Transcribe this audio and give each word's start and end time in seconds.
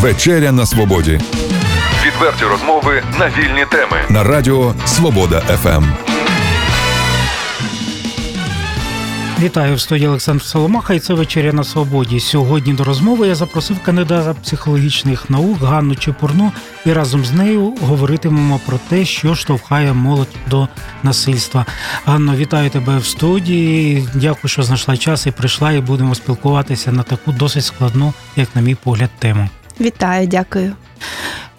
Вечеря 0.00 0.52
на 0.52 0.66
свободі. 0.66 1.20
Відверті 2.06 2.44
розмови 2.44 3.02
на 3.18 3.28
вільні 3.28 3.66
теми 3.70 3.96
на 4.08 4.24
Радіо 4.24 4.74
Свобода 4.86 5.40
ФМ. 5.40 5.84
Вітаю 9.40 9.74
в 9.74 9.80
студії 9.80 10.08
Олександр 10.08 10.42
Соломаха 10.42 10.94
і 10.94 10.98
це 10.98 11.14
вечеря 11.14 11.52
на 11.52 11.64
свободі. 11.64 12.20
Сьогодні 12.20 12.72
до 12.72 12.84
розмови 12.84 13.28
я 13.28 13.34
запросив 13.34 13.76
кандидата 13.82 14.34
психологічних 14.34 15.30
наук 15.30 15.62
Ганну 15.62 15.94
Чепурну 15.94 16.52
і 16.86 16.92
разом 16.92 17.24
з 17.24 17.32
нею 17.32 17.74
говоритимемо 17.80 18.60
про 18.66 18.78
те, 18.88 19.04
що 19.04 19.34
штовхає 19.34 19.92
молодь 19.92 20.36
до 20.50 20.68
насильства. 21.02 21.66
Ганно, 22.06 22.36
вітаю 22.36 22.70
тебе 22.70 22.98
в 22.98 23.04
студії. 23.04 24.08
Дякую, 24.14 24.48
що 24.48 24.62
знайшла 24.62 24.96
час 24.96 25.26
і 25.26 25.30
прийшла, 25.30 25.72
і 25.72 25.80
будемо 25.80 26.14
спілкуватися 26.14 26.92
на 26.92 27.02
таку 27.02 27.32
досить 27.32 27.64
складну, 27.64 28.14
як 28.36 28.48
на 28.54 28.62
мій 28.62 28.74
погляд, 28.74 29.10
тему. 29.18 29.48
Вітаю, 29.80 30.26
дякую. 30.26 30.72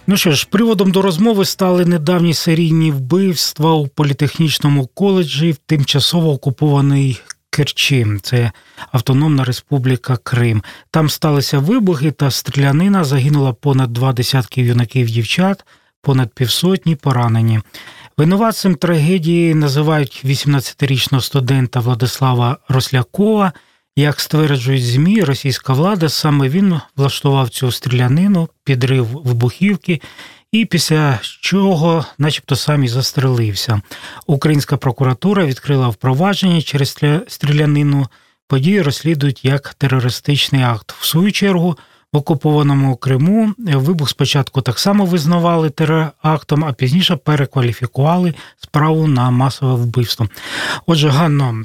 Ну 0.06 0.16
що 0.16 0.32
ж, 0.32 0.46
приводом 0.50 0.90
до 0.90 1.02
розмови 1.02 1.44
стали 1.44 1.84
недавні 1.84 2.34
серійні 2.34 2.90
вбивства 2.90 3.74
у 3.74 3.88
політехнічному 3.88 4.86
коледжі 4.86 5.52
в 5.52 5.56
тимчасово 5.56 6.32
окупований 6.32 7.20
Керчі, 7.50 8.06
це 8.22 8.50
Автономна 8.92 9.44
Республіка 9.44 10.16
Крим. 10.16 10.62
Там 10.90 11.10
сталися 11.10 11.58
вибухи 11.58 12.10
та 12.10 12.30
стрілянина. 12.30 13.04
Загинула 13.04 13.52
понад 13.52 13.92
два 13.92 14.12
десятки 14.12 14.62
юнаків 14.62 15.10
дівчат, 15.10 15.64
понад 16.02 16.34
півсотні 16.34 16.96
поранені. 16.96 17.60
Винуватцем 18.16 18.74
трагедії 18.74 19.54
називають 19.54 20.22
18-річного 20.24 21.22
студента 21.22 21.80
Владислава 21.80 22.56
Рослякова. 22.68 23.52
Як 23.96 24.20
стверджують 24.20 24.86
ЗМІ, 24.86 25.24
російська 25.24 25.72
влада 25.72 26.08
саме 26.08 26.48
він 26.48 26.80
влаштував 26.96 27.48
цю 27.48 27.72
стрілянину, 27.72 28.48
підрив 28.64 29.06
вибухівки 29.06 30.00
і 30.52 30.64
після 30.64 31.18
чого, 31.22 32.04
начебто, 32.18 32.56
сам 32.56 32.84
і 32.84 32.88
застрелився. 32.88 33.80
Українська 34.26 34.76
прокуратура 34.76 35.44
відкрила 35.44 35.88
впровадження 35.88 36.62
через 36.62 36.96
стрілянину. 37.28 38.06
Події 38.48 38.82
розслідують 38.82 39.44
як 39.44 39.74
терористичний 39.74 40.62
акт. 40.62 40.94
В 41.00 41.06
свою 41.06 41.32
чергу 41.32 41.78
в 42.12 42.16
окупованому 42.16 42.96
Криму 42.96 43.54
вибух 43.58 44.10
спочатку 44.10 44.62
так 44.62 44.78
само 44.78 45.04
визнавали 45.04 45.70
терактом, 45.70 46.64
а 46.64 46.72
пізніше 46.72 47.16
перекваліфікували 47.16 48.34
справу 48.62 49.06
на 49.06 49.30
масове 49.30 49.74
вбивство. 49.74 50.28
Отже, 50.86 51.08
Ганно, 51.08 51.64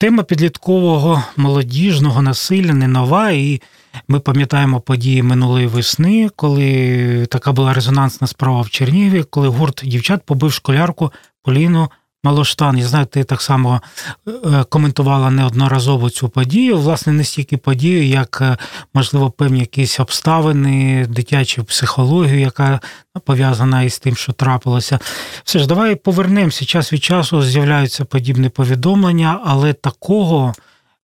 тема 0.00 0.22
підліткового 0.22 1.22
молодіжного 1.36 2.22
насилля 2.22 2.74
не 2.74 2.88
нова 2.88 3.30
і 3.30 3.60
ми 4.08 4.20
пам'ятаємо 4.20 4.80
події 4.80 5.22
минулої 5.22 5.66
весни, 5.66 6.30
коли 6.36 7.26
така 7.30 7.52
була 7.52 7.74
резонансна 7.74 8.26
справа 8.26 8.60
в 8.60 8.70
Чернігові, 8.70 9.22
коли 9.22 9.48
гурт 9.48 9.82
дівчат 9.84 10.22
побив 10.26 10.52
школярку 10.52 11.12
Поліну 11.42 11.88
Малоштан. 12.24 12.78
Я 12.78 12.86
знаю, 12.86 13.06
ти 13.06 13.24
так 13.24 13.42
само 13.42 13.82
е, 14.28 14.64
коментувала 14.68 15.30
неодноразово 15.30 16.10
цю 16.10 16.28
подію. 16.28 16.78
Власне, 16.78 17.12
не 17.12 17.24
стільки 17.24 17.56
подію, 17.56 18.06
як, 18.06 18.38
е, 18.40 18.56
можливо, 18.94 19.30
певні 19.30 19.60
якісь 19.60 20.00
обставини, 20.00 21.06
дитячу 21.06 21.64
психологію, 21.64 22.40
яка 22.40 22.80
пов'язана 23.24 23.82
із 23.82 23.98
тим, 23.98 24.16
що 24.16 24.32
трапилося. 24.32 24.98
Все 25.44 25.58
ж, 25.58 25.66
давай 25.66 25.94
повернемося. 25.94 26.64
Час 26.64 26.92
від 26.92 27.04
часу 27.04 27.42
з'являються 27.42 28.04
подібні 28.04 28.48
повідомлення, 28.48 29.40
але 29.44 29.72
такого. 29.72 30.54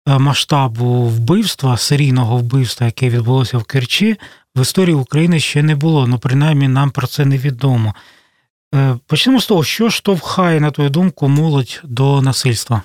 Е, 0.08 0.18
масштабу 0.18 1.04
вбивства, 1.04 1.78
серійного 1.78 2.38
вбивства, 2.38 2.86
яке 2.86 3.10
відбулося 3.10 3.58
в 3.58 3.64
Керчі, 3.64 4.18
в 4.56 4.62
історії 4.62 4.96
України 4.96 5.40
ще 5.40 5.64
не 5.64 5.76
було. 5.76 6.08
Ну, 6.08 6.20
принаймні, 6.20 6.68
нам 6.68 6.92
про 6.92 7.08
це 7.08 7.26
не 7.26 7.38
відомо. 7.38 7.90
Е, 7.90 7.94
почнемо 9.08 9.42
з 9.42 9.48
того, 9.48 9.64
що 9.64 9.90
штовхає, 9.90 10.60
на 10.60 10.72
твою 10.72 10.90
думку, 10.90 11.28
молодь 11.28 11.82
до 11.84 12.22
насильства. 12.22 12.82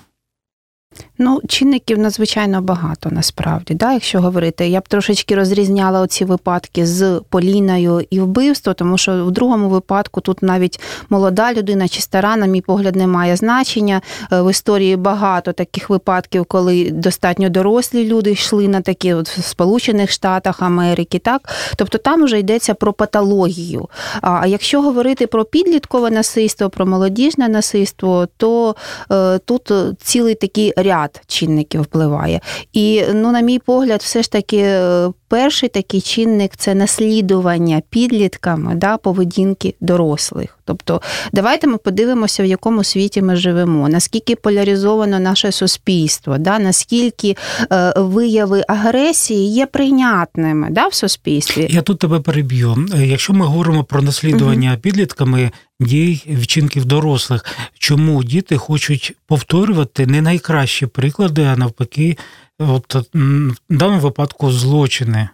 Ну, 1.21 1.41
чинників 1.47 1.99
надзвичайно 1.99 2.61
багато 2.61 3.09
насправді. 3.11 3.73
Да, 3.73 3.93
Якщо 3.93 4.21
говорити, 4.21 4.67
я 4.67 4.79
б 4.79 4.87
трошечки 4.87 5.35
розрізняла 5.35 6.01
оці 6.01 6.25
випадки 6.25 6.85
з 6.85 7.21
Поліною 7.29 8.05
і 8.09 8.19
вбивство, 8.19 8.73
тому 8.73 8.97
що 8.97 9.25
в 9.25 9.31
другому 9.31 9.69
випадку 9.69 10.21
тут 10.21 10.43
навіть 10.43 10.79
молода 11.09 11.53
людина 11.53 11.87
чи 11.87 12.01
стара, 12.01 12.35
на 12.35 12.45
мій 12.45 12.61
погляд, 12.61 12.95
не 12.95 13.07
має 13.07 13.35
значення. 13.35 14.01
Е, 14.31 14.41
в 14.41 14.51
історії 14.51 14.95
багато 14.95 15.53
таких 15.53 15.89
випадків, 15.89 16.45
коли 16.45 16.91
достатньо 16.91 17.49
дорослі 17.49 18.05
люди 18.05 18.31
йшли 18.31 18.67
на 18.67 18.81
такі 18.81 19.13
от 19.13 19.29
в 19.29 19.43
Сполучених 19.43 20.11
Штатах 20.11 20.61
Америки. 20.61 21.19
так? 21.19 21.49
Тобто 21.75 21.97
там 21.97 22.23
вже 22.23 22.39
йдеться 22.39 22.73
про 22.73 22.93
патологію. 22.93 23.89
А 24.21 24.47
якщо 24.47 24.81
говорити 24.81 25.27
про 25.27 25.45
підліткове 25.45 26.11
насильство, 26.11 26.69
про 26.69 26.85
молодіжне 26.85 27.49
насильство, 27.49 28.27
то 28.37 28.75
е, 29.11 29.37
тут 29.37 29.71
цілий 30.03 30.35
такий 30.35 30.73
ряд 30.77 31.08
чинників 31.27 31.81
впливає. 31.81 32.41
І, 32.73 33.03
ну, 33.13 33.31
на 33.31 33.41
мій 33.41 33.59
погляд, 33.59 34.01
все 34.03 34.23
ж 34.23 34.31
таки 34.31 34.57
е, 34.57 35.11
перший 35.27 35.69
такий 35.69 36.01
чинник 36.01 36.51
це 36.57 36.75
наслідування 36.75 37.81
підлітками 37.89 38.75
да, 38.75 38.97
поведінки 38.97 39.75
дорослих. 39.81 40.59
Тобто, 40.65 41.01
давайте 41.33 41.67
ми 41.67 41.77
подивимося, 41.77 42.43
в 42.43 42.45
якому 42.45 42.83
світі 42.83 43.21
ми 43.21 43.35
живемо, 43.35 43.89
наскільки 43.89 44.35
поляризовано 44.35 45.19
наше 45.19 45.51
суспільство, 45.51 46.37
да, 46.37 46.59
наскільки 46.59 47.35
е, 47.71 47.93
вияви 47.95 48.63
агресії 48.67 49.53
є 49.53 49.65
прийнятними 49.65 50.67
да, 50.71 50.87
в 50.87 50.93
суспільстві. 50.93 51.67
Я 51.69 51.81
тут 51.81 51.99
тебе 51.99 52.19
переб'ю. 52.19 52.75
Е, 52.93 53.05
якщо 53.05 53.33
ми 53.33 53.45
говоримо 53.45 53.83
про 53.83 54.01
наслідування 54.01 54.71
угу. 54.71 54.79
підлітками 54.81 55.51
дій 55.79 56.37
вчинків 56.41 56.85
дорослих, 56.85 57.45
чому 57.77 58.23
діти 58.23 58.57
хочуть 58.57 59.15
повторювати 59.27 60.05
не 60.05 60.21
найкращі 60.21 60.85
приклади, 60.85 61.43
а 61.43 61.57
навпаки, 61.57 62.17
от 62.59 62.95
в 63.13 63.55
даному 63.69 63.99
випадку 63.99 64.51
злочини. 64.51 65.29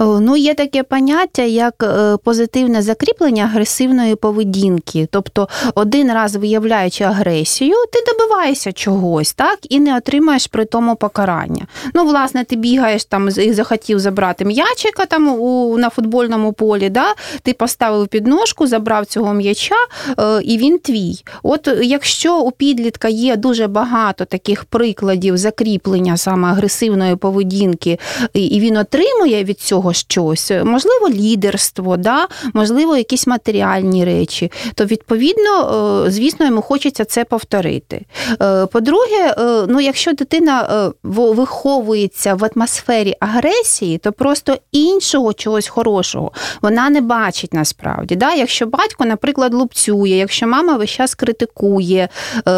Е, 0.00 0.04
ну, 0.04 0.36
є 0.36 0.54
таке 0.54 0.82
поняття, 0.82 1.42
як 1.42 1.74
е, 1.82 2.16
позитивне 2.16 2.82
закріплення 2.82 3.44
агресивної 3.44 4.14
поведінки. 4.14 5.08
Тобто, 5.10 5.48
один 5.74 6.12
раз 6.12 6.36
виявляючи 6.36 7.04
агресію, 7.04 7.74
ти 7.92 8.12
добиваєшся 8.12 8.72
чогось, 8.72 9.32
так, 9.32 9.58
і 9.68 9.80
не 9.80 9.96
отримаєш 9.96 10.46
при 10.46 10.64
тому 10.64 10.96
покарання. 10.96 11.66
Ну, 11.94 12.04
власне, 12.04 12.44
ти 12.44 12.56
бігаєш 12.56 13.04
там 13.04 13.28
і 13.28 13.52
захотів 13.52 13.98
забрати 13.98 14.44
м'ячика 14.44 15.06
там 15.06 15.28
у, 15.28 15.78
на 15.78 15.90
футбольному 15.90 16.52
полі, 16.52 16.90
да? 16.90 17.14
ти 17.42 17.52
поставив 17.52 18.08
підножку, 18.08 18.66
забрав 18.66 19.06
цього 19.06 19.34
м'яча, 19.34 19.74
е, 20.18 20.42
і 20.42 20.58
він 20.58 20.78
твій. 20.78 21.14
От 21.42 21.68
якщо 21.82 22.38
у 22.38 22.50
підлітка 22.50 23.08
є 23.08 23.36
дуже 23.36 23.66
багато 23.66 24.24
таких 24.24 24.64
прикладів 24.64 25.36
закріплення 25.36 26.16
саме 26.16 26.48
агресивної 26.48 27.16
поведінки, 27.16 27.98
і 28.34 28.60
він 28.60 28.76
отримує 28.76 29.44
від 29.44 29.59
цього 29.60 29.92
щось, 29.92 30.52
можливо, 30.64 31.08
лідерство, 31.08 31.96
да? 31.96 32.28
можливо, 32.54 32.96
якісь 32.96 33.26
матеріальні 33.26 34.04
речі, 34.04 34.52
то 34.74 34.84
відповідно, 34.84 36.04
е, 36.06 36.10
звісно, 36.10 36.46
йому 36.46 36.62
хочеться 36.62 37.04
це 37.04 37.24
повторити. 37.24 38.06
Е, 38.42 38.66
по-друге, 38.66 39.34
е, 39.38 39.66
ну, 39.68 39.80
якщо 39.80 40.12
дитина 40.12 40.92
виховується 41.02 42.34
в 42.34 42.50
атмосфері 42.54 43.14
агресії, 43.20 43.98
то 43.98 44.12
просто 44.12 44.56
іншого 44.72 45.32
чогось 45.32 45.68
хорошого 45.68 46.32
вона 46.62 46.90
не 46.90 47.00
бачить 47.00 47.54
насправді. 47.54 48.16
Да? 48.16 48.34
Якщо 48.34 48.66
батько, 48.66 49.04
наприклад, 49.04 49.54
лупцює, 49.54 50.08
якщо 50.08 50.46
мама 50.46 50.76
весь 50.76 50.90
час 50.90 51.14
критикує, 51.14 52.08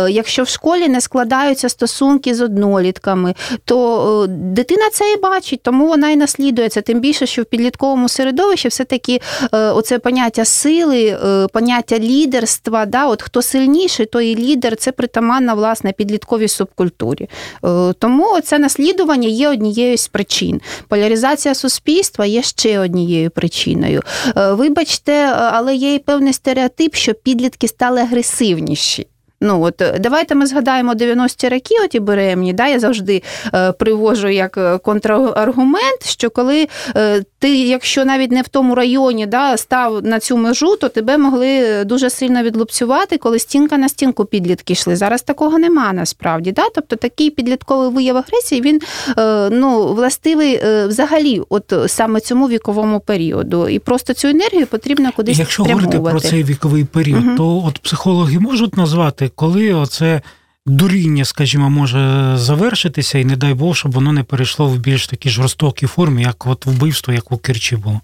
якщо 0.08 0.42
в 0.42 0.48
школі 0.48 0.88
не 0.88 1.00
складаються 1.00 1.68
стосунки 1.68 2.34
з 2.34 2.40
однолітками, 2.40 3.34
то 3.64 4.26
дитина 4.28 4.90
це 4.92 5.12
і 5.12 5.16
бачить, 5.16 5.62
тому 5.62 5.86
вона 5.86 6.10
і 6.10 6.16
наслідує 6.16 6.68
це. 6.68 6.82
Тим 6.92 7.00
більше, 7.00 7.26
що 7.26 7.42
в 7.42 7.44
підлітковому 7.44 8.08
середовищі 8.08 8.68
все-таки 8.68 9.20
е, 9.54 9.58
оце 9.58 9.98
поняття 9.98 10.44
сили, 10.44 11.18
е, 11.24 11.46
поняття 11.52 11.98
лідерства, 11.98 12.86
да, 12.86 13.06
от 13.06 13.22
хто 13.22 13.42
сильніший, 13.42 14.06
той 14.06 14.28
і 14.28 14.36
лідер, 14.36 14.76
це 14.76 14.92
притаманна 14.92 15.54
власне 15.54 15.92
підлітковій 15.92 16.48
субкультурі. 16.48 17.28
Е, 17.64 17.92
тому 17.98 18.40
це 18.44 18.58
наслідування 18.58 19.28
є 19.28 19.48
однією 19.48 19.98
з 19.98 20.08
причин. 20.08 20.60
Поляризація 20.88 21.54
суспільства 21.54 22.26
є 22.26 22.42
ще 22.42 22.78
однією 22.78 23.30
причиною. 23.30 24.02
Вибачте, 24.36 25.26
але 25.36 25.74
є 25.74 25.94
і 25.94 25.98
певний 25.98 26.32
стереотип, 26.32 26.94
що 26.94 27.14
підлітки 27.14 27.68
стали 27.68 28.00
агресивніші. 28.00 29.06
Ну 29.42 29.62
от 29.62 29.82
е, 29.82 29.98
давайте 30.00 30.34
ми 30.34 30.46
згадаємо 30.46 30.92
90-ті 30.92 31.48
роки, 31.48 31.74
оті 31.84 32.00
беремні. 32.00 32.52
Да, 32.52 32.66
я 32.66 32.78
завжди 32.78 33.22
е, 33.54 33.72
привожу 33.72 34.28
як 34.28 34.58
е, 34.58 34.78
контраргумент, 34.78 36.06
що 36.06 36.30
коли 36.30 36.68
е, 36.96 37.22
ти, 37.38 37.56
якщо 37.56 38.04
навіть 38.04 38.30
не 38.30 38.42
в 38.42 38.48
тому 38.48 38.74
районі 38.74 39.26
да, 39.26 39.56
став 39.56 40.04
на 40.04 40.20
цю 40.20 40.36
межу, 40.36 40.76
то 40.76 40.88
тебе 40.88 41.18
могли 41.18 41.84
дуже 41.84 42.10
сильно 42.10 42.42
відлупцювати, 42.42 43.18
коли 43.18 43.38
стінка 43.38 43.78
на 43.78 43.88
стінку 43.88 44.24
підлітки 44.24 44.72
йшли. 44.72 44.96
Зараз 44.96 45.22
такого 45.22 45.58
нема 45.58 45.92
насправді. 45.92 46.52
Да? 46.52 46.62
Тобто 46.74 46.96
такий 46.96 47.30
підлітковий 47.30 47.90
вияв 47.90 48.16
агресії 48.16 48.60
він 48.60 48.80
е, 49.18 49.50
ну, 49.50 49.86
властивий 49.94 50.54
е, 50.54 50.86
взагалі, 50.86 51.42
от 51.48 51.72
саме 51.86 52.20
цьому 52.20 52.48
віковому 52.48 53.00
періоду. 53.00 53.68
І 53.68 53.78
просто 53.78 54.14
цю 54.14 54.28
енергію 54.28 54.66
потрібно 54.66 55.10
кудись 55.16 55.38
Якщо 55.38 55.62
говорити 55.62 56.00
про 56.00 56.20
цей 56.20 56.44
віковий 56.44 56.84
період, 56.84 57.24
Мгм. 57.24 57.36
то 57.36 57.62
от 57.66 57.78
психологи 57.78 58.38
можуть 58.38 58.76
назвати, 58.76 59.31
коли 59.34 59.74
оце 59.74 60.22
дуріння, 60.66 61.24
скажімо, 61.24 61.70
може 61.70 62.32
завершитися, 62.36 63.18
і 63.18 63.24
не 63.24 63.36
дай 63.36 63.54
Бог, 63.54 63.76
щоб 63.76 63.92
воно 63.92 64.12
не 64.12 64.22
перейшло 64.22 64.66
в 64.66 64.78
більш 64.78 65.06
такі 65.06 65.30
жорстокі 65.30 65.86
форми, 65.86 66.22
як 66.22 66.46
от 66.46 66.66
вбивство, 66.66 67.14
як 67.14 67.32
у 67.32 67.38
Керчі 67.38 67.76
було. 67.76 68.00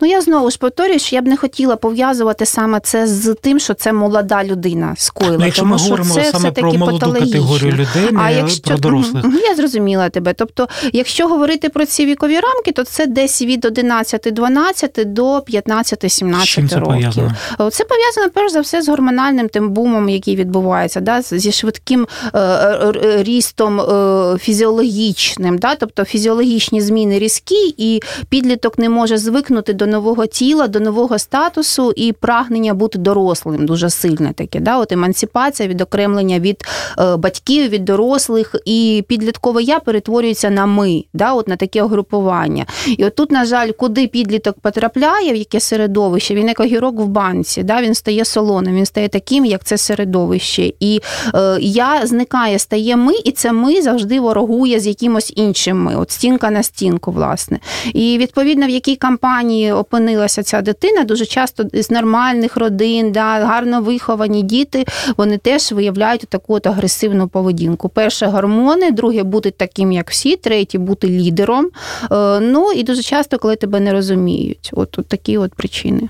Ну 0.00 0.08
я 0.08 0.20
знову 0.20 0.50
ж 0.50 0.58
повторюю, 0.58 0.98
що 0.98 1.16
я 1.16 1.22
б 1.22 1.26
не 1.26 1.36
хотіла 1.36 1.76
пов'язувати 1.76 2.46
саме 2.46 2.80
це 2.80 3.06
з 3.06 3.34
тим, 3.34 3.58
що 3.58 3.74
це 3.74 3.92
молода 3.92 4.44
людина 4.44 4.94
скоїла. 4.98 5.36
Ну, 5.38 5.44
якщо 5.44 5.62
тому 5.62 5.72
ми 5.72 5.78
що 5.78 5.84
говоримо 5.84 6.14
це 6.14 6.24
саме 6.24 6.50
про 6.50 6.72
молоду 6.72 7.12
категорію 7.12 7.72
людей, 7.72 8.12
не 8.12 8.20
А 8.20 8.30
якщо 8.30 8.62
про 8.62 8.78
дорослих. 8.78 9.24
Я 9.48 9.54
зрозуміла 9.54 10.08
тебе. 10.08 10.32
Тобто, 10.32 10.68
якщо 10.92 11.28
говорити 11.28 11.68
про 11.68 11.86
ці 11.86 12.06
вікові 12.06 12.40
рамки, 12.40 12.72
то 12.72 12.84
це 12.84 13.06
десь 13.06 13.42
від 13.42 13.64
11-12 13.64 15.04
до 15.04 15.38
15-17 15.38 16.40
З 16.40 16.44
чим 16.44 16.68
це 16.68 16.76
років. 16.76 16.92
пов'язано? 16.94 17.34
Це 17.70 17.84
пов'язано 17.84 18.30
перш 18.34 18.52
за 18.52 18.60
все 18.60 18.82
з 18.82 18.88
гормональним 18.88 19.48
тим 19.48 19.70
бумом, 19.70 20.08
який 20.08 20.36
відбувається, 20.36 21.00
да, 21.00 21.22
зі 21.22 21.52
швидким 21.52 22.06
е, 22.34 22.78
рістом 23.22 23.80
е, 23.80 24.38
фізіологічним, 24.38 25.58
да, 25.58 25.74
тобто 25.74 26.04
фізіологічні 26.04 26.80
зміни 26.80 27.18
різкі, 27.18 27.74
і 27.78 28.02
підліток 28.28 28.78
не 28.78 28.88
може 28.88 29.18
звикнути 29.18 29.57
до 29.66 29.86
нового 29.86 30.26
тіла, 30.26 30.68
до 30.68 30.80
нового 30.80 31.18
статусу 31.18 31.92
і 31.96 32.12
прагнення 32.12 32.74
бути 32.74 32.98
дорослим 32.98 33.66
дуже 33.66 33.90
сильне 33.90 34.32
таке. 34.32 34.60
Да, 34.60 34.78
от 34.78 34.92
емансипація, 34.92 35.68
відокремлення 35.68 36.38
від 36.38 36.64
е, 36.98 37.16
батьків, 37.16 37.68
від 37.68 37.84
дорослих, 37.84 38.54
і 38.64 39.04
підліткове 39.08 39.62
я 39.62 39.80
перетворюється 39.80 40.50
на 40.50 40.66
ми, 40.66 41.04
да, 41.12 41.32
от 41.32 41.48
на 41.48 41.56
таке 41.56 41.82
угрупування. 41.82 42.66
І 42.86 43.04
от 43.04 43.14
тут, 43.14 43.30
на 43.30 43.44
жаль, 43.44 43.70
куди 43.70 44.06
підліток 44.06 44.60
потрапляє, 44.60 45.32
в 45.32 45.36
яке 45.36 45.60
середовище, 45.60 46.34
він 46.34 46.48
як 46.48 46.60
огірок 46.60 47.00
в 47.00 47.06
банці, 47.06 47.62
да, 47.62 47.82
він 47.82 47.94
стає 47.94 48.24
солоним, 48.24 48.74
він 48.74 48.86
стає 48.86 49.08
таким, 49.08 49.44
як 49.44 49.64
це 49.64 49.78
середовище. 49.78 50.72
І 50.80 51.00
е, 51.34 51.58
я 51.60 52.06
зникає, 52.06 52.58
стає 52.58 52.96
ми, 52.96 53.12
і 53.24 53.30
це 53.30 53.52
ми 53.52 53.82
завжди 53.82 54.20
ворогує 54.20 54.80
з 54.80 54.86
якимось 54.86 55.32
іншим 55.36 55.82
ми. 55.82 55.96
От 55.96 56.10
стінка 56.10 56.50
на 56.50 56.62
стінку, 56.62 57.12
власне. 57.12 57.58
І 57.94 58.18
відповідно, 58.18 58.66
в 58.66 58.70
якій 58.70 58.96
кампанії 58.96 59.47
опинилася 59.72 60.42
ця 60.42 60.62
дитина, 60.62 61.04
дуже 61.04 61.26
часто 61.26 61.64
з 61.72 61.90
нормальних 61.90 62.56
родин, 62.56 63.12
да, 63.12 63.44
гарно 63.44 63.82
виховані 63.82 64.42
діти, 64.42 64.84
вони 65.16 65.38
теж 65.38 65.72
виявляють 65.72 66.20
таку 66.28 66.54
от 66.54 66.66
агресивну 66.66 67.28
поведінку. 67.28 67.88
Перше 67.88 68.26
гормони, 68.26 68.90
друге 68.90 69.22
бути 69.22 69.50
таким, 69.50 69.92
як 69.92 70.10
всі, 70.10 70.36
третє 70.36 70.78
бути 70.78 71.08
лідером. 71.08 71.66
Е, 72.12 72.40
Ну 72.40 72.72
і 72.72 72.82
дуже 72.82 73.02
часто, 73.02 73.38
коли 73.38 73.56
тебе 73.56 73.80
не 73.80 73.92
розуміють. 73.92 74.70
От, 74.72 74.98
от 74.98 75.06
такі 75.06 75.38
от 75.38 75.54
причини. 75.54 76.08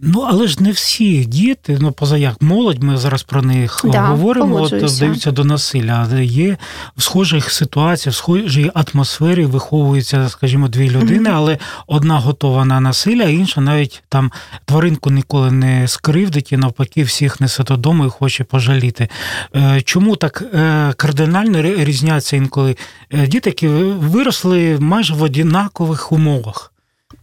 Ну, 0.00 0.20
але 0.28 0.46
ж 0.46 0.62
не 0.62 0.70
всі 0.70 1.24
діти, 1.24 1.78
ну 1.80 1.92
поза 1.92 2.16
як 2.16 2.42
молодь, 2.42 2.82
ми 2.82 2.96
зараз 2.96 3.22
про 3.22 3.42
них 3.42 3.80
Да, 3.84 4.00
говоримо, 4.00 4.56
от 4.56 4.72
вдаються 4.72 5.30
до 5.30 5.44
насилля, 5.44 6.06
але 6.10 6.24
є 6.24 6.56
в 6.96 7.02
схожих 7.02 7.52
ситуаціях, 7.52 8.14
в 8.14 8.18
схожій 8.18 8.70
атмосфері 8.74 9.44
виховуються, 9.44 10.28
скажімо, 10.28 10.68
дві 10.68 10.90
людини, 10.90 11.30
але 11.32 11.58
одна 11.86 12.18
готова 12.18 12.64
на 12.64 12.80
насилля, 12.80 13.24
а 13.24 13.28
інша 13.28 13.60
навіть 13.60 14.02
там 14.08 14.32
тваринку 14.64 15.10
ніколи 15.10 15.50
не 15.50 15.88
скривдить 15.88 16.52
і 16.52 16.56
навпаки 16.56 17.02
всіх 17.02 17.40
несе 17.40 17.62
додому 17.64 18.06
і 18.06 18.08
хоче 18.08 18.44
пожаліти. 18.44 19.08
Е, 19.56 19.82
Чому 19.82 20.16
так 20.16 20.44
е, 20.54 20.92
кардинально 20.96 21.62
різняться 21.62 22.36
інколи 22.36 22.76
Е, 23.10 23.26
діти, 23.26 23.50
які 23.50 23.68
виросли 23.68 24.78
майже 24.80 25.14
в 25.14 25.22
однакових 25.22 26.12
умовах? 26.12 26.72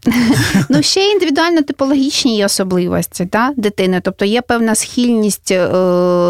Ну, 0.70 0.82
ще 0.82 1.12
індивідуально 1.12 1.62
типологічні 1.62 2.38
є 2.38 2.46
особливості 2.46 3.26
та, 3.26 3.54
дитини, 3.58 4.02
тобто 4.04 4.26
є 4.26 4.42
певна 4.42 4.76
схильність 4.76 5.52
е, 5.52 5.68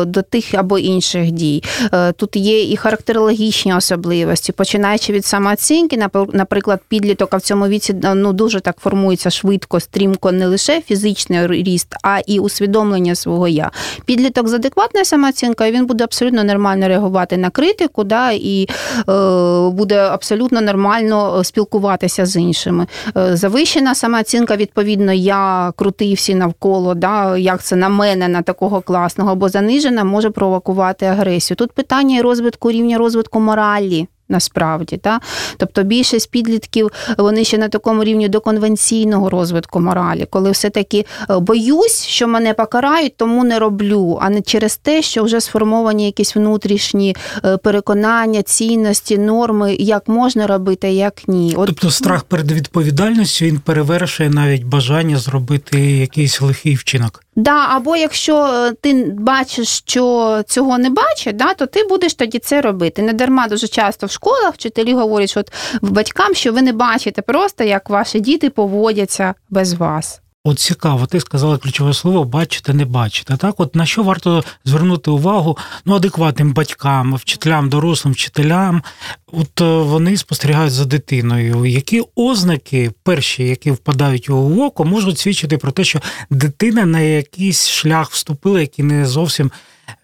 до 0.05 0.21
тих 0.21 0.53
або 0.53 0.79
інших 0.79 1.31
дій. 1.31 1.63
Е, 1.93 2.11
тут 2.11 2.35
є 2.35 2.63
і 2.63 2.77
характерологічні 2.77 3.73
особливості, 3.73 4.51
починаючи 4.51 5.13
від 5.13 5.25
самооцінки, 5.25 6.07
наприклад, 6.33 6.81
підліток 6.87 7.33
в 7.33 7.41
цьому 7.41 7.67
віці 7.67 7.95
ну, 8.15 8.33
дуже 8.33 8.59
так 8.59 8.77
формується 8.79 9.29
швидко, 9.29 9.79
стрімко, 9.79 10.31
не 10.31 10.47
лише 10.47 10.81
фізичний 10.81 11.47
ріст, 11.47 11.95
а 12.03 12.19
і 12.19 12.39
усвідомлення 12.39 13.15
свого 13.15 13.47
я. 13.47 13.71
Підліток 14.05 14.47
з 14.47 14.53
адекватною 14.53 15.05
самооцінкою 15.05 15.71
він 15.71 15.85
буде 15.85 16.03
абсолютно 16.03 16.43
нормально 16.43 16.87
реагувати 16.87 17.37
на 17.37 17.49
критику, 17.49 18.03
да, 18.03 18.31
і 18.31 18.67
е, 19.09 19.69
буде 19.69 19.97
абсолютно 19.97 20.61
нормально 20.61 21.43
спілкуватися 21.43 22.25
з 22.25 22.35
іншими. 22.35 22.87
Е, 23.17 23.37
Завищена 23.65 23.95
самооцінка, 23.95 24.55
відповідно, 24.55 25.13
я 25.13 25.73
крутий 25.75 26.13
всі 26.13 26.35
навколо, 26.35 26.95
да, 26.95 27.37
як 27.37 27.63
це 27.63 27.75
на 27.75 27.89
мене, 27.89 28.27
на 28.27 28.41
такого 28.41 28.81
класного, 28.81 29.31
або 29.31 29.49
занижена, 29.49 30.03
може 30.03 30.29
провокувати 30.29 31.05
агресію. 31.05 31.57
Тут 31.57 31.71
питання 31.71 32.17
і 32.17 32.21
розвитку 32.21 32.71
рівня 32.71 32.97
розвитку 32.97 33.39
моралі. 33.39 34.07
Насправді, 34.29 34.97
та 34.97 35.19
тобто 35.57 35.83
більшість 35.83 36.31
підлітків 36.31 36.91
вони 37.17 37.43
ще 37.43 37.57
на 37.57 37.69
такому 37.69 38.03
рівні 38.03 38.29
до 38.29 38.41
конвенційного 38.41 39.29
розвитку 39.29 39.79
моралі, 39.79 40.27
коли 40.29 40.51
все-таки 40.51 41.05
е, 41.29 41.39
боюсь, 41.39 42.05
що 42.05 42.27
мене 42.27 42.53
покарають, 42.53 43.17
тому 43.17 43.43
не 43.43 43.59
роблю, 43.59 44.19
а 44.21 44.29
не 44.29 44.41
через 44.41 44.77
те, 44.77 45.01
що 45.01 45.23
вже 45.23 45.41
сформовані 45.41 46.05
якісь 46.05 46.35
внутрішні 46.35 47.15
е, 47.45 47.57
переконання, 47.57 48.41
цінності, 48.41 49.17
норми, 49.17 49.75
як 49.79 50.07
можна 50.07 50.47
робити, 50.47 50.91
як 50.91 51.27
ні. 51.27 51.53
От 51.57 51.67
Тобто 51.67 51.91
страх 51.91 52.23
перед 52.23 52.51
відповідальністю 52.51 53.45
він 53.45 53.59
перевершує 53.59 54.29
навіть 54.29 54.63
бажання 54.63 55.17
зробити 55.17 55.81
якийсь 55.81 56.41
лихий 56.41 56.75
вчинок. 56.75 57.24
Да, 57.35 57.65
або 57.69 57.95
якщо 57.95 58.45
е, 58.45 58.71
ти 58.81 59.05
бачиш, 59.17 59.67
що 59.67 60.43
цього 60.47 60.77
не 60.77 60.89
бачить, 60.89 61.35
да, 61.35 61.53
то 61.53 61.65
ти 61.65 61.83
будеш 61.83 62.13
тоді 62.13 62.39
це 62.39 62.61
робити. 62.61 63.01
Не 63.01 63.13
дарма 63.13 63.47
дуже 63.47 63.67
часто 63.67 64.07
в 64.07 64.11
школах 64.11 64.53
вчителі 64.53 64.93
говорять, 64.93 65.29
що 65.29 65.39
от 65.39 65.51
батькам, 65.81 66.33
що 66.33 66.53
ви 66.53 66.61
не 66.61 66.73
бачите 66.73 67.21
просто, 67.21 67.63
як 67.63 67.89
ваші 67.89 68.19
діти 68.19 68.49
поводяться 68.49 69.33
без 69.49 69.73
вас. 69.73 70.21
От 70.47 70.59
цікаво, 70.59 71.05
ти 71.05 71.19
сказала 71.19 71.57
ключове 71.57 71.93
слово 71.93 72.23
бачити, 72.23 72.73
не 72.73 72.85
бачити. 72.85 73.37
Так, 73.37 73.59
от 73.59 73.75
на 73.75 73.85
що 73.85 74.03
варто 74.03 74.43
звернути 74.65 75.11
увагу 75.11 75.57
ну, 75.85 75.95
адекватним 75.95 76.53
батькам, 76.53 77.15
вчителям, 77.15 77.69
дорослим 77.69 78.13
вчителям. 78.13 78.83
От 79.31 79.61
е, 79.61 79.63
вони 79.63 80.17
спостерігають 80.17 80.73
за 80.73 80.85
дитиною. 80.85 81.65
Які 81.65 82.03
ознаки, 82.15 82.91
перші, 83.03 83.43
які 83.43 83.71
впадають 83.71 84.29
у 84.29 84.63
око, 84.63 84.85
можуть 84.85 85.19
свідчити 85.19 85.57
про 85.57 85.71
те, 85.71 85.83
що 85.83 86.01
дитина 86.29 86.85
на 86.85 86.99
якийсь 86.99 87.69
шлях 87.69 88.11
вступила, 88.11 88.61
який 88.61 88.85
не 88.85 89.05
зовсім, 89.05 89.51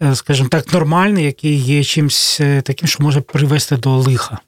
е, 0.01 0.15
скажімо 0.15 0.49
так, 0.49 0.73
нормальний, 0.73 1.25
який 1.25 1.55
є 1.55 1.83
чимось 1.83 2.37
е, 2.41 2.61
таким, 2.61 2.87
що 2.87 3.03
може 3.03 3.21
привести 3.21 3.77
до 3.77 3.97
лиха. 3.97 4.39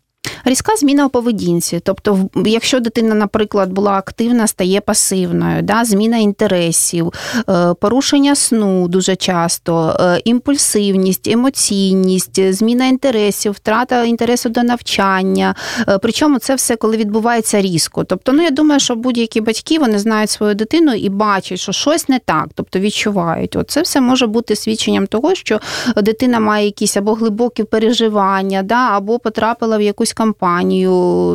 Різка 0.45 0.75
зміна 0.75 1.05
у 1.05 1.09
поведінці. 1.09 1.79
Тобто, 1.83 2.29
якщо 2.45 2.79
дитина, 2.79 3.15
наприклад, 3.15 3.71
була 3.71 3.91
активна, 3.91 4.47
стає 4.47 4.81
пасивною, 4.81 5.61
да, 5.61 5.85
зміна 5.85 6.17
інтересів, 6.17 7.13
е, 7.49 7.73
порушення 7.73 8.35
сну 8.35 8.87
дуже 8.87 9.15
часто, 9.15 9.97
е, 9.99 10.21
імпульсивність, 10.25 11.27
емоційність, 11.27 12.53
зміна 12.53 12.85
інтересів, 12.85 13.51
втрата 13.51 14.03
інтересу 14.03 14.49
до 14.49 14.63
навчання. 14.63 15.55
Е, 15.87 15.97
Причому 15.97 16.39
це 16.39 16.55
все, 16.55 16.75
коли 16.75 16.97
відбувається 16.97 17.61
різко. 17.61 18.03
Тобто, 18.03 18.31
ну 18.31 18.43
я 18.43 18.49
думаю, 18.49 18.79
що 18.79 18.95
будь-які 18.95 19.41
батьки 19.41 19.79
вони 19.79 19.99
знають 19.99 20.29
свою 20.29 20.55
дитину 20.55 20.93
і 20.93 21.09
бачать, 21.09 21.59
що 21.59 21.71
щось 21.71 22.09
не 22.09 22.19
так, 22.19 22.47
тобто 22.55 22.79
відчувають. 22.79 23.55
От 23.55 23.71
це 23.71 23.81
все 23.81 24.01
може 24.01 24.27
бути 24.27 24.55
свідченням 24.55 25.07
того, 25.07 25.35
що 25.35 25.59
дитина 25.97 26.39
має 26.39 26.65
якісь 26.65 26.97
або 26.97 27.13
глибокі 27.13 27.63
переживання, 27.63 28.63
да, 28.63 28.89
або 28.91 29.19
потрапила 29.19 29.77
в 29.77 29.81
якусь 29.81 30.13
кампанію. 30.13 30.32
Компанію, 30.37 30.91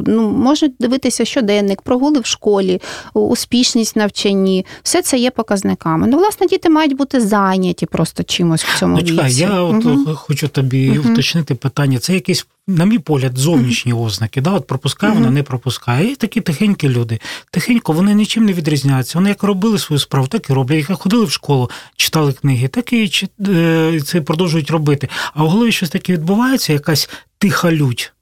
ну 0.06 0.30
можуть 0.30 0.72
дивитися 0.80 1.24
щоденник, 1.24 1.82
прогули 1.82 2.20
в 2.20 2.26
школі, 2.26 2.80
успішність 3.14 3.96
в 3.96 3.98
навчанні. 3.98 4.66
Все 4.82 5.02
це 5.02 5.18
є 5.18 5.30
показниками. 5.30 6.06
Ну, 6.06 6.18
власне, 6.18 6.46
діти 6.46 6.68
мають 6.70 6.96
бути 6.96 7.20
зайняті 7.20 7.86
просто 7.86 8.22
чимось 8.22 8.64
в 8.64 8.78
цьому 8.78 8.96
Ну, 8.96 9.02
чекай, 9.02 9.26
віці. 9.30 9.40
я 9.40 9.62
от 9.62 9.84
Мгм. 9.84 10.06
хочу 10.16 10.48
тобі 10.48 10.90
Мгм. 10.90 11.12
уточнити 11.12 11.54
питання. 11.54 11.98
Це 11.98 12.14
якісь, 12.14 12.46
на 12.66 12.84
мій 12.84 12.98
погляд, 12.98 13.38
зовнішні 13.38 13.92
ознаки. 13.92 14.40
Да? 14.40 14.50
От 14.52 14.66
пропускає, 14.66 15.12
вона 15.12 15.30
не 15.30 15.42
пропускає. 15.42 16.12
І 16.12 16.14
такі 16.16 16.40
тихенькі 16.40 16.88
люди. 16.88 17.18
Тихенько, 17.50 17.92
вони 17.92 18.14
нічим 18.14 18.44
не 18.44 18.52
відрізняються. 18.52 19.18
Вони 19.18 19.28
як 19.28 19.42
робили 19.42 19.78
свою 19.78 20.00
справу, 20.00 20.26
так 20.26 20.50
і 20.50 20.52
роблять. 20.52 20.90
Як 20.90 20.98
ходили 21.02 21.24
в 21.24 21.30
школу, 21.30 21.70
читали 21.96 22.32
книги, 22.32 22.68
так 22.68 22.92
і 22.92 23.10
е, 23.48 24.00
це 24.04 24.20
продовжують 24.20 24.70
робити. 24.70 25.08
А 25.34 25.44
в 25.44 25.48
голові 25.48 25.72
щось 25.72 25.90
таке 25.90 26.12
відбувається, 26.12 26.72
якась 26.72 27.08
тиха 27.38 27.72
лють. 27.72 28.12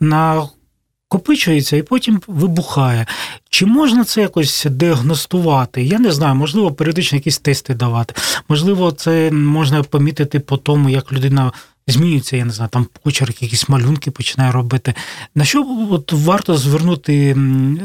Накопичується 0.00 1.76
і 1.76 1.82
потім 1.82 2.22
вибухає. 2.26 3.06
Чи 3.50 3.66
можна 3.66 4.04
це 4.04 4.20
якось 4.20 4.66
діагностувати? 4.70 5.82
Я 5.82 5.98
не 5.98 6.12
знаю, 6.12 6.34
можливо, 6.34 6.72
періодично 6.72 7.16
якісь 7.16 7.38
тести 7.38 7.74
давати. 7.74 8.14
Можливо, 8.48 8.92
це 8.92 9.30
можна 9.30 9.82
помітити 9.82 10.40
по 10.40 10.56
тому, 10.56 10.88
як 10.88 11.12
людина 11.12 11.52
змінюється, 11.86 12.36
я 12.36 12.44
не 12.44 12.52
знаю, 12.52 12.70
там 12.72 12.86
почерк, 13.02 13.42
якісь 13.42 13.68
малюнки 13.68 14.10
починає 14.10 14.52
робити. 14.52 14.94
На 15.34 15.44
що 15.44 15.86
от 15.90 16.12
варто 16.12 16.56
звернути 16.56 17.36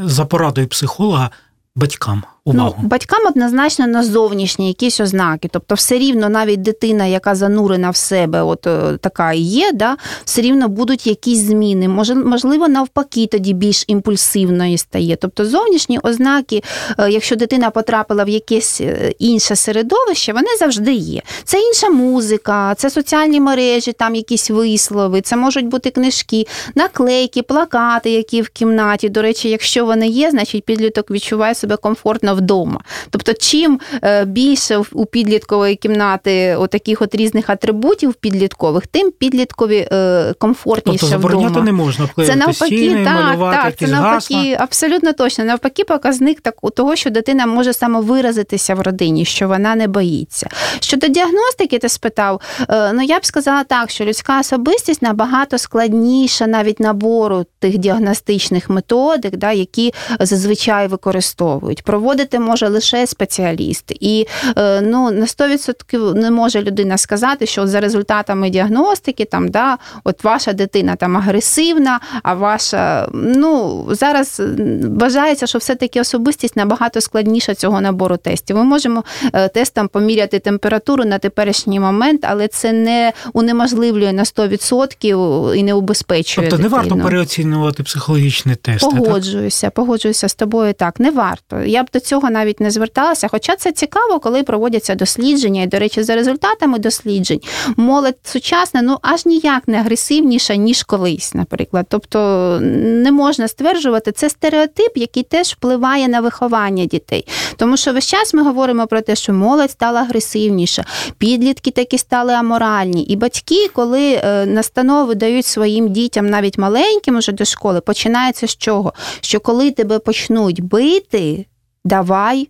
за 0.04 0.26
порадою 0.26 0.68
психолога 0.68 1.30
батькам 1.76 2.24
увагу? 2.46 2.76
Ну, 2.82 2.88
батькам 2.88 3.28
однозначно 3.28 3.88
на 3.88 4.04
зовнішні 4.04 4.68
якісь 4.68 5.00
ознаки. 5.00 5.50
Тобто, 5.52 5.76
все 5.76 5.98
рівно 5.98 6.30
навіть 6.30 6.62
дитина, 6.62 7.06
яка 7.06 7.36
занурена 7.36 7.90
в 7.90 7.96
себе, 7.96 8.42
от 8.42 8.68
е, 8.68 8.98
така 9.02 9.34
і 9.34 9.40
є, 9.40 9.72
да, 9.74 9.98
все 10.26 10.42
рівно 10.42 10.68
будуть 10.68 11.08
якісь 11.08 11.40
зміни. 11.40 11.88
Можливо, 12.16 12.68
навпаки, 12.68 13.28
тоді 13.28 13.54
більш 13.54 13.84
імпульсивною 13.88 14.78
стає. 14.78 15.16
Тобто, 15.16 15.46
зовнішні 15.46 16.00
ознаки, 16.00 16.64
е, 17.00 17.12
якщо 17.12 17.36
дитина 17.36 17.70
потрапила 17.70 18.24
в 18.24 18.30
якесь 18.30 18.82
е, 18.82 19.14
інше 19.20 19.56
середовище, 19.56 20.34
вони 20.34 20.48
завжди 20.60 20.94
є. 20.94 21.22
Це 21.44 21.60
інша 21.60 21.90
музика, 21.90 22.76
це 22.76 22.90
соціальні 22.90 23.40
мережі, 23.40 23.94
там 23.94 24.16
якісь 24.16 24.50
вислови, 24.50 25.22
це 25.22 25.36
можуть 25.36 25.68
бути 25.68 25.90
книжки, 25.90 26.48
наклейки, 26.76 27.42
плакати, 27.42 28.12
які 28.12 28.42
в 28.42 28.50
кімнаті. 28.50 29.10
До 29.10 29.22
речі, 29.22 29.50
якщо 29.50 29.86
вони 29.86 30.08
є, 30.08 30.32
значить 30.32 30.64
підліток 30.64 31.12
відчуває 31.12 31.56
себе 31.56 31.78
комфортно 31.78 32.35
вдома. 32.36 32.80
Тобто, 33.10 33.34
чим 33.34 33.80
е, 34.04 34.26
більше 34.26 34.82
у 34.92 35.06
підліткової 35.06 35.76
кімнати 35.76 36.58
таких 36.76 37.02
от 37.02 37.16
різних 37.16 37.50
атрибутів 37.50 38.14
підліткових, 38.14 38.88
тим 38.88 39.12
підліткові 39.12 39.88
е, 39.92 40.34
комфортніше 40.38 41.00
Тобто 41.00 41.08
забороняти 41.08 41.50
вдома. 41.50 41.66
не 41.66 41.72
можна 41.72 42.10
Це 42.16 42.36
навпаки, 42.36 42.78
стіни, 42.78 43.06
так, 43.06 43.16
малювати 43.16 43.58
так, 43.58 43.64
це 43.64 43.86
якісь 43.86 43.90
гасла. 43.90 44.12
навпаки, 44.12 44.58
абсолютно 44.64 45.14
точно. 45.14 45.46
Навпаки, 45.46 45.84
показник 45.84 46.42
так, 46.42 46.56
того, 46.76 46.96
що 46.96 47.10
дитина 47.10 47.46
може 47.46 47.74
самовиразитися 47.74 48.76
в 48.76 48.82
родині, 48.82 49.26
що 49.26 49.48
вона 49.48 49.76
не 49.76 49.88
боїться. 49.88 50.50
Щодо 50.80 51.08
діагностики, 51.08 51.78
ти 51.78 51.90
спитав, 51.90 52.42
е, 52.70 52.94
ну 52.94 53.02
я 53.02 53.20
б 53.20 53.26
сказала 53.26 53.64
так, 53.64 53.90
що 53.90 54.06
людська 54.06 54.40
особистість 54.40 55.02
набагато 55.02 55.58
складніша 55.58 56.48
навіть 56.48 56.80
набору 56.80 57.46
тих 57.60 57.78
діагностичних 57.78 58.70
методик, 58.70 59.36
да, 59.36 59.52
які 59.52 59.94
зазвичай 60.20 60.88
використовують. 60.88 61.84
Проводити 61.84 62.25
може 62.34 62.68
лише 62.68 63.08
спеціаліст. 63.08 63.92
І 64.00 64.28
е, 64.58 64.82
ну, 64.82 65.12
на 65.12 65.26
100% 65.26 66.14
не 66.14 66.32
може 66.32 66.62
людина 66.62 66.98
сказати, 66.98 67.46
що 67.46 67.68
за 67.68 67.80
результатами 67.80 68.50
діагностики, 68.50 69.26
там, 69.26 69.48
да, 69.48 69.78
от 70.04 70.24
ваша 70.24 70.54
дитина 70.54 70.96
там 70.96 71.18
агресивна, 71.18 72.00
а 72.24 72.34
ваша. 72.34 73.10
Ну, 73.14 73.86
зараз 73.92 74.42
вважається, 74.84 75.48
що 75.48 75.60
все-таки 75.60 76.02
особистість 76.02 76.56
набагато 76.56 77.02
складніша 77.02 77.56
цього 77.56 77.82
набору 77.82 78.18
тестів. 78.18 78.56
Ми 78.56 78.64
можемо 78.64 79.04
е, 79.34 79.48
тестом 79.48 79.88
поміряти 79.88 80.40
температуру 80.40 81.06
на 81.06 81.20
теперішній 81.20 81.80
момент, 81.80 82.26
але 82.30 82.48
це 82.48 82.74
не 82.74 83.14
унеможливлює 83.34 84.14
на 84.14 84.24
100% 84.24 85.56
і 85.56 85.64
не 85.64 85.74
убезпечує. 85.74 86.50
Тобто 86.50 86.64
не 86.64 86.70
варто 86.70 86.90
дитину. 86.90 87.04
переоцінювати 87.04 87.84
психологічні 87.84 88.56
тести. 88.56 88.88
так? 88.92 89.04
Погоджуюся, 89.04 89.70
погоджуюся 89.70 90.30
з 90.30 90.36
тобою. 90.36 90.74
Так, 90.74 91.00
не 91.00 91.12
варто. 91.12 91.60
Я 91.62 91.84
б 91.84 91.88
до 91.94 92.00
цього 92.00 92.15
навіть 92.24 92.60
не 92.60 92.72
зверталася. 92.72 93.28
Хоча 93.28 93.56
це 93.56 93.72
цікаво, 93.72 94.20
коли 94.20 94.44
проводяться 94.44 94.96
дослідження. 94.96 95.62
І, 95.62 95.68
до 95.68 95.80
речі, 95.80 96.04
за 96.04 96.16
результатами 96.16 96.80
досліджень 96.80 97.40
молодь 97.78 98.16
сучасна 98.24 98.82
ну 98.82 98.98
аж 99.02 99.26
ніяк 99.26 99.68
не 99.68 99.78
агресивніша, 99.78 100.56
ніж 100.56 100.84
колись, 100.84 101.34
наприклад. 101.34 101.86
Тобто 101.90 102.60
не 102.62 103.12
можна 103.12 103.48
стверджувати, 103.48 104.12
це 104.12 104.30
стереотип, 104.30 104.98
який 104.98 105.24
теж 105.24 105.48
впливає 105.48 106.08
на 106.08 106.22
виховання 106.22 106.86
дітей. 106.86 107.28
Тому 107.58 107.78
що 107.78 107.94
весь 107.94 108.08
час 108.08 108.34
ми 108.34 108.44
говоримо 108.44 108.88
про 108.88 109.02
те, 109.02 109.16
що 109.16 109.34
молодь 109.34 109.72
стала 109.72 110.02
агресивніша, 110.02 110.86
підлітки 111.18 111.72
такі 111.72 111.98
стали 111.98 112.34
аморальні. 112.34 113.04
І 113.04 113.16
батьки, 113.16 113.68
коли 113.74 114.14
е, 114.14 114.46
настанови 114.46 115.16
дають 115.16 115.46
своїм 115.46 115.90
дітям, 115.90 116.30
навіть 116.30 116.58
маленьким 116.58 117.16
уже 117.16 117.32
до 117.32 117.46
школи, 117.46 117.82
починається 117.82 118.48
з 118.48 118.56
чого? 118.56 118.94
Що 119.22 119.40
коли 119.40 119.72
тебе 119.72 120.00
почнуть 120.00 120.64
бити, 120.64 121.46
давай. 121.86 122.50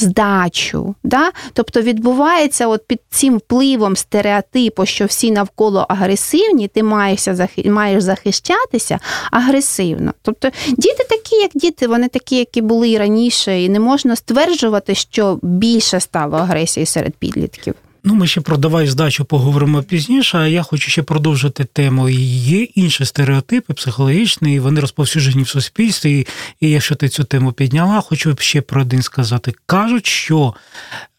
Здачу, 0.00 0.94
да? 1.02 1.32
тобто 1.52 1.80
відбувається 1.80 2.68
от 2.68 2.86
під 2.86 3.00
цим 3.10 3.36
впливом 3.36 3.96
стереотипу, 3.96 4.86
що 4.86 5.04
всі 5.04 5.30
навколо 5.30 5.86
агресивні, 5.88 6.68
ти 6.68 6.82
маєшся 6.82 7.48
маєш 7.64 8.02
захищатися 8.02 8.98
агресивно. 9.30 10.14
Тобто 10.22 10.50
діти 10.68 11.04
такі, 11.08 11.36
як 11.36 11.50
діти, 11.54 11.86
вони 11.86 12.08
такі, 12.08 12.36
які 12.36 12.62
були 12.62 12.88
і 12.88 12.98
раніше, 12.98 13.62
і 13.62 13.68
не 13.68 13.80
можна 13.80 14.16
стверджувати, 14.16 14.94
що 14.94 15.38
більше 15.42 16.00
стало 16.00 16.36
агресії 16.36 16.86
серед 16.86 17.14
підлітків. 17.14 17.74
Ну, 18.08 18.14
ми 18.14 18.26
ще 18.26 18.40
про 18.40 18.56
давай 18.56 18.86
здачу 18.86 19.24
поговоримо 19.24 19.82
пізніше, 19.82 20.38
а 20.38 20.46
я 20.46 20.62
хочу 20.62 20.90
ще 20.90 21.02
продовжити 21.02 21.64
тему. 21.64 22.08
Є 22.08 22.62
інші 22.62 23.04
стереотипи 23.04 23.74
психологічні, 23.74 24.54
і 24.54 24.58
вони 24.58 24.80
розповсюджені 24.80 25.42
в 25.42 25.48
суспільстві. 25.48 26.18
І, 26.18 26.26
і 26.66 26.70
якщо 26.70 26.94
ти 26.94 27.08
цю 27.08 27.24
тему 27.24 27.52
підняла, 27.52 28.00
хочу 28.00 28.36
ще 28.38 28.60
про 28.60 28.82
один 28.82 29.02
сказати. 29.02 29.54
Кажуть, 29.66 30.06
що 30.06 30.54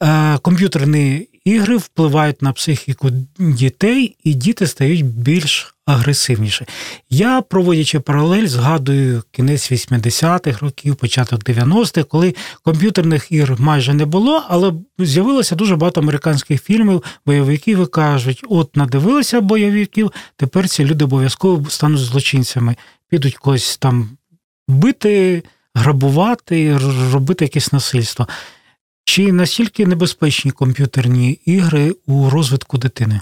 е, 0.03 0.37
комп'ютерні 0.37 1.27
ігри 1.45 1.77
впливають 1.77 2.41
на 2.41 2.53
психіку 2.53 3.09
дітей, 3.39 4.15
і 4.23 4.33
діти 4.33 4.67
стають 4.67 5.05
більш 5.05 5.75
агресивніші. 5.85 6.65
Я, 7.09 7.41
проводячи 7.41 7.99
паралель, 7.99 8.47
згадую 8.47 9.23
кінець 9.31 9.71
80-х 9.71 10.61
років, 10.61 10.95
початок 10.95 11.43
90-х, 11.43 12.03
коли 12.03 12.35
комп'ютерних 12.63 13.31
ігр 13.31 13.55
майже 13.59 13.93
не 13.93 14.05
було, 14.05 14.43
але 14.47 14.73
з'явилося 14.99 15.55
дуже 15.55 15.75
багато 15.75 16.01
американських 16.01 16.63
фільмів, 16.63 17.03
бойовиків 17.25 17.83
і 17.83 17.85
кажуть, 17.85 18.43
от 18.49 18.75
надивилися 18.75 19.41
бойовиків, 19.41 20.11
тепер 20.35 20.69
ці 20.69 20.85
люди 20.85 21.05
обов'язково 21.05 21.69
стануть 21.69 21.99
злочинцями, 21.99 22.75
підуть 23.09 23.37
когось 23.37 23.77
там 23.77 24.09
бити, 24.67 25.43
грабувати, 25.73 26.77
робити 27.11 27.45
якесь 27.45 27.73
насильство. 27.73 28.27
Чи 29.09 29.33
настільки 29.33 29.85
небезпечні 29.85 30.51
комп'ютерні 30.51 31.31
ігри 31.45 31.95
у 32.05 32.29
розвитку 32.29 32.77
дитини? 32.77 33.21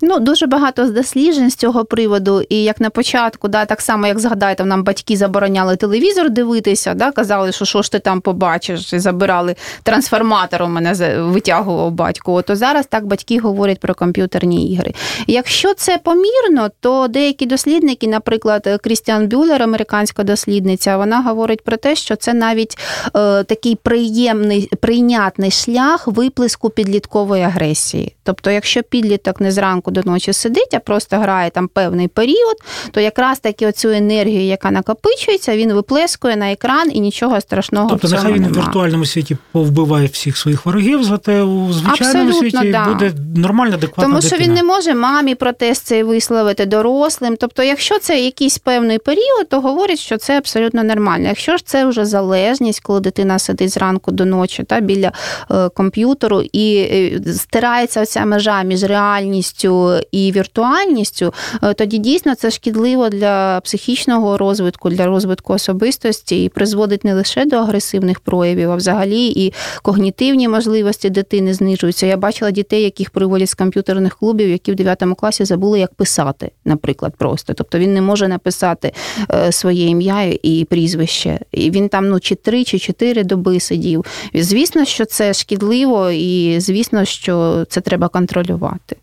Ну, 0.00 0.18
дуже 0.18 0.46
багато 0.46 0.84
досліджень 0.84 1.50
з 1.50 1.54
цього 1.54 1.84
приводу. 1.84 2.42
І 2.48 2.62
як 2.62 2.80
на 2.80 2.90
початку, 2.90 3.48
да, 3.48 3.64
так 3.64 3.80
само, 3.80 4.06
як 4.06 4.18
згадайте, 4.18 4.64
нам 4.64 4.84
батьки 4.84 5.16
забороняли 5.16 5.76
телевізор 5.76 6.30
дивитися, 6.30 6.94
да, 6.94 7.12
казали, 7.12 7.52
що 7.52 7.64
що 7.64 7.82
ж 7.82 7.92
ти 7.92 7.98
там 7.98 8.20
побачиш, 8.20 8.92
і 8.92 8.98
забирали 8.98 9.54
трансформатором 9.82 10.72
мене 10.72 10.94
за- 10.94 11.22
витягував 11.22 11.90
батько. 11.90 12.42
То 12.42 12.56
зараз 12.56 12.86
так 12.86 13.06
батьки 13.06 13.38
говорять 13.40 13.80
про 13.80 13.94
комп'ютерні 13.94 14.72
ігри. 14.72 14.92
Якщо 15.26 15.74
це 15.74 15.98
помірно, 15.98 16.70
то 16.80 17.08
деякі 17.08 17.46
дослідники, 17.46 18.06
наприклад, 18.08 18.80
Крістіан 18.84 19.28
Бюллер, 19.28 19.62
американська 19.62 20.24
дослідниця, 20.24 20.96
вона 20.96 21.22
говорить 21.22 21.64
про 21.64 21.76
те, 21.76 21.96
що 21.96 22.16
це 22.16 22.34
навіть 22.34 22.78
е, 23.16 23.44
такий 23.44 23.74
приємний 23.74 24.68
прийнятний 24.80 25.50
шлях 25.50 26.06
виплеску 26.06 26.70
підліткової 26.70 27.42
агресії. 27.42 28.12
Тобто, 28.22 28.50
якщо 28.50 28.82
підліток 28.82 29.40
не 29.40 29.52
зранку 29.52 29.85
до 29.90 30.02
ночі 30.04 30.32
сидить, 30.32 30.74
а 30.74 30.78
просто 30.78 31.16
грає 31.16 31.50
там 31.50 31.68
певний 31.68 32.08
період, 32.08 32.56
то 32.90 33.00
якраз 33.00 33.38
таки 33.38 33.66
оцю 33.66 33.88
енергію, 33.88 34.42
яка 34.42 34.70
накопичується, 34.70 35.56
він 35.56 35.72
виплескує 35.72 36.36
на 36.36 36.52
екран 36.52 36.90
і 36.92 37.00
нічого 37.00 37.40
страшного 37.40 37.88
Тобто, 37.90 38.06
в 38.06 38.10
цьому 38.10 38.22
нехай 38.22 38.40
він 38.40 38.48
в 38.48 38.56
віртуальному 38.56 39.06
світі 39.06 39.36
повбиває 39.52 40.06
всіх 40.06 40.36
своїх 40.36 40.66
ворогів, 40.66 41.04
зате 41.04 41.42
у 41.42 41.72
звичайному 41.72 42.28
Абсолютно, 42.28 42.60
світі 42.60 42.72
да. 42.72 42.84
буде 42.84 43.12
нормальна, 43.36 43.74
адекватна 43.74 44.04
Тому 44.04 44.20
що 44.20 44.30
дитина. 44.30 44.46
він 44.46 44.54
не 44.54 44.62
може 44.62 44.94
мамі 44.94 45.34
протест 45.34 45.86
цей 45.86 46.02
висловити 46.02 46.66
дорослим. 46.66 47.36
Тобто, 47.36 47.62
якщо 47.62 47.98
це 47.98 48.20
якийсь 48.20 48.58
певний 48.58 48.98
період, 48.98 49.48
то 49.48 49.60
говорять, 49.60 49.98
що 49.98 50.16
це 50.16 50.38
абсолютно 50.38 50.84
нормально. 50.84 51.28
Якщо 51.28 51.56
ж 51.56 51.66
це 51.66 51.86
вже 51.86 52.04
залежність, 52.04 52.80
коли 52.80 53.00
дитина 53.00 53.38
сидить 53.38 53.70
зранку 53.70 54.12
до 54.12 54.24
ночі 54.24 54.62
та 54.62 54.80
біля 54.80 55.12
е, 55.50 55.68
комп'ютеру 55.68 56.42
і 56.52 56.76
е, 56.76 57.32
стирається 57.32 58.02
оця 58.02 58.24
межа 58.24 58.62
між 58.62 58.82
реальністю 58.82 59.75
і 60.12 60.32
віртуальністю, 60.32 61.34
е, 61.62 61.74
тоді 61.74 61.98
дійсно 61.98 62.34
це 62.34 62.50
шкідливо 62.50 63.08
для 63.08 63.60
психічного 63.64 64.38
розвитку, 64.38 64.90
для 64.90 65.06
розвитку 65.06 65.52
особистості 65.52 66.44
і 66.44 66.48
призводить 66.48 67.04
не 67.04 67.14
лише 67.14 67.44
до 67.44 67.56
агресивних 67.56 68.20
проявів, 68.20 68.70
а 68.70 68.76
взагалі 68.76 69.26
і 69.26 69.52
когнітивні 69.82 70.48
можливості 70.48 71.10
дитини 71.10 71.54
знижуються. 71.54 72.06
Я 72.06 72.16
бачила 72.16 72.50
дітей, 72.50 72.82
яких 72.82 73.10
приводять 73.10 73.50
з 73.50 73.54
комп'ютерних 73.54 74.16
клубів, 74.16 74.48
які 74.48 74.72
в 74.72 74.74
9 74.74 75.04
класі 75.18 75.44
забули, 75.44 75.80
як 75.80 75.94
писати, 75.94 76.50
наприклад, 76.64 77.14
просто. 77.18 77.54
Тобто 77.54 77.78
він 77.78 77.94
не 77.94 78.02
може 78.02 78.28
написати 78.28 78.92
е, 79.34 79.52
своє 79.52 79.86
ім'я 79.86 80.22
і 80.42 80.66
прізвище. 80.70 81.38
І 81.52 81.70
він 81.70 81.88
там 81.88 82.08
ну 82.08 82.20
чи 82.20 82.34
три, 82.34 82.64
чи 82.64 82.78
чотири 82.78 83.24
доби 83.24 83.60
сидів. 83.60 84.04
Звісно, 84.34 84.84
що 84.84 85.04
це 85.04 85.34
шкідливо, 85.34 86.10
і 86.10 86.60
звісно, 86.60 87.04
що 87.04 87.64
це 87.68 87.80
треба 87.80 88.08
контролювати. 88.08 88.96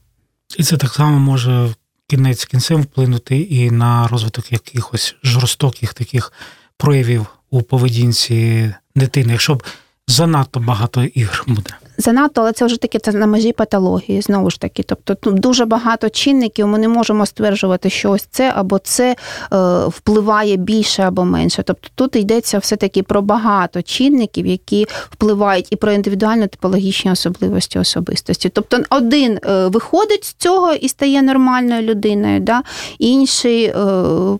І 0.58 0.64
це 0.64 0.78
так 0.78 0.94
само 0.94 1.20
може 1.20 1.74
кінець 2.08 2.46
кінцем 2.46 2.82
вплинути 2.82 3.40
і 3.40 3.72
на 3.72 4.08
розвиток 4.08 4.52
якихось 4.52 5.16
жорстоких 5.24 5.94
таких 5.94 6.34
проявів 6.78 7.26
у 7.50 7.62
поведінці 7.62 8.74
дитини, 8.96 9.32
якщо 9.32 9.56
б 9.56 9.64
занадто 10.08 10.60
багато 10.60 11.04
ігр 11.04 11.44
буде. 11.48 11.74
Занадто, 11.98 12.42
але 12.42 12.52
це 12.52 12.66
вже 12.66 12.78
таки 12.78 13.00
це 13.00 13.12
на 13.12 13.28
межі 13.28 13.52
патології, 13.52 14.22
знову 14.22 14.50
ж 14.50 14.60
таки. 14.60 14.84
Тобто 14.84 15.16
тут 15.16 15.40
дуже 15.40 15.66
багато 15.66 16.10
чинників, 16.10 16.68
ми 16.68 16.78
не 16.78 16.88
можемо 16.88 17.26
стверджувати, 17.26 17.90
що 17.90 18.12
ось 18.12 18.28
це 18.32 18.54
або 18.56 18.80
це 18.80 19.16
е, 19.54 19.86
впливає 19.86 20.56
більше 20.56 21.04
або 21.04 21.26
менше. 21.26 21.64
Тобто 21.64 21.90
тут 21.96 22.16
йдеться 22.16 22.58
все-таки 22.58 23.04
про 23.04 23.22
багато 23.22 23.82
чинників, 23.82 24.46
які 24.46 24.88
впливають 25.10 25.68
і 25.70 25.76
про 25.76 25.92
індивідуально 25.92 26.48
типологічні 26.48 27.12
особливості 27.12 27.80
особистості. 27.80 28.50
Тобто 28.50 28.80
один 28.90 29.40
е, 29.46 29.68
виходить 29.68 30.24
з 30.24 30.34
цього 30.34 30.74
і 30.74 30.90
стає 30.90 31.22
нормальною 31.22 31.82
людиною, 31.82 32.40
да? 32.40 32.64
інший 33.00 33.66
е, 33.66 33.74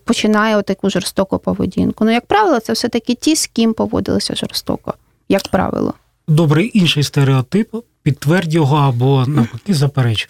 починає 0.04 0.62
таку 0.62 0.90
жорстоку 0.90 1.38
поведінку. 1.38 2.04
Ну, 2.04 2.10
як 2.10 2.26
правило, 2.26 2.60
це 2.60 2.72
все-таки 2.72 3.14
ті, 3.14 3.36
з 3.36 3.46
ким 3.46 3.74
поводилися 3.74 4.34
жорстоко, 4.34 4.94
як 5.28 5.48
правило. 5.48 5.94
Добрий 6.28 6.70
інший 6.74 7.02
стереотип, 7.02 7.74
підтвердь 8.02 8.54
його 8.54 8.76
або 8.76 9.24
навпаки 9.26 9.74
запереч. 9.74 10.28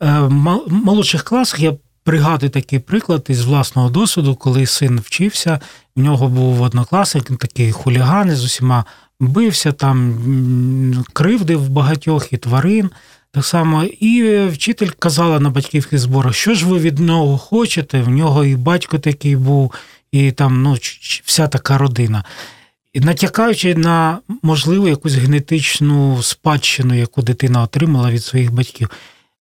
В 0.00 0.30
молодших 0.68 1.24
класах 1.24 1.60
я 1.60 1.76
пригадую 2.04 2.50
такий 2.50 2.78
приклад 2.78 3.26
із 3.28 3.44
власного 3.44 3.90
досвіду, 3.90 4.34
коли 4.34 4.66
син 4.66 5.00
вчився, 5.04 5.60
в 5.96 6.00
нього 6.00 6.28
був 6.28 6.62
однокласник, 6.62 7.38
такий 7.38 7.72
хуліган, 7.72 8.30
з 8.30 8.44
усіма 8.44 8.84
бився, 9.20 9.72
там 9.72 11.04
кривдив 11.12 11.68
багатьох 11.68 12.32
і 12.32 12.36
тварин. 12.36 12.90
Так 13.30 13.44
само, 13.44 13.84
і 13.84 14.44
вчитель 14.46 14.90
казала 14.98 15.40
на 15.40 15.50
батьківських 15.50 15.98
зборах, 15.98 16.34
що 16.34 16.54
ж 16.54 16.66
ви 16.66 16.78
від 16.78 16.98
нього 16.98 17.38
хочете? 17.38 18.02
В 18.02 18.08
нього 18.08 18.44
і 18.44 18.56
батько 18.56 18.98
такий 18.98 19.36
був, 19.36 19.74
і 20.12 20.32
там 20.32 20.62
ну, 20.62 20.76
вся 21.24 21.48
така 21.48 21.78
родина 21.78 22.24
натякаючи 23.00 23.74
на 23.74 24.18
можливу 24.42 24.88
якусь 24.88 25.14
генетичну 25.14 26.22
спадщину, 26.22 26.94
яку 26.94 27.22
дитина 27.22 27.62
отримала 27.62 28.10
від 28.10 28.24
своїх 28.24 28.52
батьків. 28.52 28.90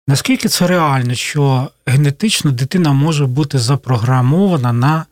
Наскільки 0.07 0.49
це 0.49 0.67
реально, 0.67 1.15
що 1.15 1.69
генетично 1.85 2.51
дитина 2.51 2.93
може 2.93 3.25
бути 3.25 3.59
запрограмована 3.59 4.73
на 4.73 5.05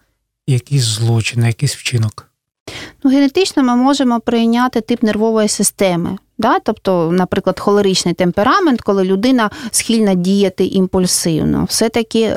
якийсь 0.48 0.84
злочин, 0.84 1.42
на 1.42 1.48
якийсь 1.48 1.76
вчинок? 1.76 2.28
Ну, 3.04 3.12
Генетично 3.12 3.64
ми 3.64 3.76
можемо 3.76 4.20
прийняти 4.20 4.82
тип 4.82 5.04
нервової 5.04 5.48
системи. 5.48 6.18
Да? 6.38 6.60
Тобто, 6.60 7.12
наприклад, 7.12 7.60
холеричний 7.60 8.14
темперамент, 8.14 8.82
коли 8.82 9.04
людина 9.04 9.50
схильна 9.72 10.14
діяти 10.14 10.66
імпульсивно. 10.66 11.66
Все-таки 11.70 12.22
е, 12.22 12.36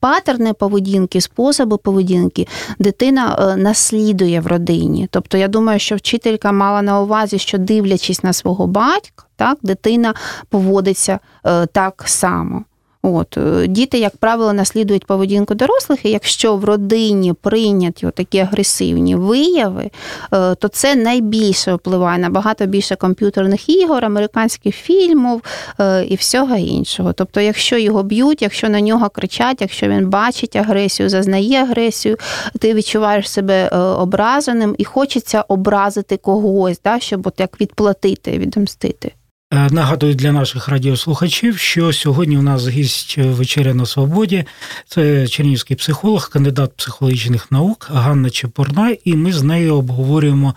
патерни 0.00 0.52
поведінки, 0.52 1.20
способи 1.20 1.76
поведінки 1.76 2.46
дитина 2.78 3.38
е, 3.38 3.56
наслідує 3.56 4.40
в 4.40 4.46
родині. 4.46 5.08
Тобто, 5.10 5.38
я 5.38 5.48
думаю, 5.48 5.78
що 5.78 5.96
вчителька 5.96 6.52
мала 6.52 6.82
на 6.82 7.00
увазі, 7.00 7.38
що 7.38 7.58
дивлячись 7.58 8.24
на 8.24 8.32
свого 8.32 8.66
батька, 8.66 9.24
так, 9.36 9.58
дитина 9.62 10.14
поводиться 10.48 11.18
е, 11.46 11.66
так 11.66 12.02
само. 12.06 12.64
От 13.02 13.36
е, 13.36 13.66
Діти, 13.66 13.98
як 13.98 14.16
правило, 14.16 14.52
наслідують 14.52 15.06
поведінку 15.06 15.54
дорослих, 15.54 16.04
і 16.04 16.10
якщо 16.10 16.56
в 16.56 16.64
родині 16.64 17.32
прийняті 17.32 18.08
такі 18.14 18.38
агресивні 18.38 19.14
вияви, 19.16 19.90
е, 20.34 20.54
то 20.54 20.68
це 20.68 20.94
найбільше 20.94 21.74
впливає 21.74 22.18
на 22.18 22.30
багато 22.30 22.66
більше 22.66 22.96
комп'ютерних 22.96 23.68
ігор, 23.68 24.04
американських 24.04 24.76
фільмів 24.76 25.42
е, 25.80 26.04
і 26.04 26.14
всього 26.14 26.56
іншого. 26.56 27.12
Тобто, 27.12 27.40
якщо 27.40 27.78
його 27.78 28.02
б'ють, 28.02 28.42
якщо 28.42 28.68
на 28.68 28.80
нього 28.80 29.08
кричать, 29.08 29.60
якщо 29.60 29.88
він 29.88 30.08
бачить 30.10 30.56
агресію, 30.56 31.08
зазнає 31.08 31.62
агресію, 31.62 32.16
ти 32.58 32.74
відчуваєш 32.74 33.30
себе 33.30 33.68
ображеним 33.98 34.74
і 34.78 34.84
хочеться 34.84 35.44
образити 35.48 36.16
когось, 36.16 36.80
да, 36.84 37.00
щоб 37.00 37.26
от 37.26 37.40
як 37.40 37.60
відплатити, 37.60 38.38
відомстити. 38.38 39.12
Е, 39.52 39.68
нагадую 39.70 40.14
для 40.14 40.32
наших 40.32 40.68
радіослухачів, 40.68 41.58
що 41.58 41.92
сьогодні 41.92 42.38
у 42.38 42.42
нас 42.42 42.68
гість 42.68 43.18
вечеря 43.18 43.74
на 43.74 43.86
свободі. 43.86 44.44
Це 44.88 45.28
чернівський 45.28 45.76
психолог, 45.76 46.30
кандидат 46.30 46.76
психологічних 46.76 47.52
наук 47.52 47.88
Ганна 47.92 48.30
Чепурна, 48.30 48.96
і 49.04 49.14
ми 49.14 49.32
з 49.32 49.42
нею 49.42 49.76
обговорюємо 49.76 50.54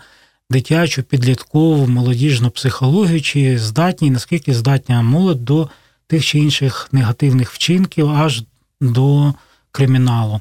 дитячу, 0.50 1.02
підліткову, 1.02 1.86
молодіжну 1.86 2.50
психологію, 2.50 3.20
чи 3.20 3.58
здатні, 3.58 4.10
наскільки 4.10 4.54
здатня 4.54 5.02
молодь 5.02 5.44
до 5.44 5.68
тих 6.06 6.24
чи 6.24 6.38
інших 6.38 6.88
негативних 6.92 7.50
вчинків, 7.50 8.10
аж 8.10 8.42
до 8.80 9.34
криміналу. 9.72 10.34
Е, 10.34 10.40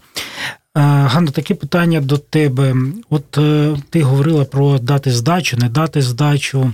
Ганна, 0.81 1.31
таке 1.31 1.55
питання 1.55 2.01
до 2.01 2.17
тебе. 2.17 2.75
От 3.09 3.37
е, 3.37 3.77
ти 3.89 4.03
говорила 4.03 4.45
про 4.45 4.79
дати 4.79 5.11
здачу, 5.11 5.57
не 5.57 5.69
дати 5.69 6.01
здачу. 6.01 6.73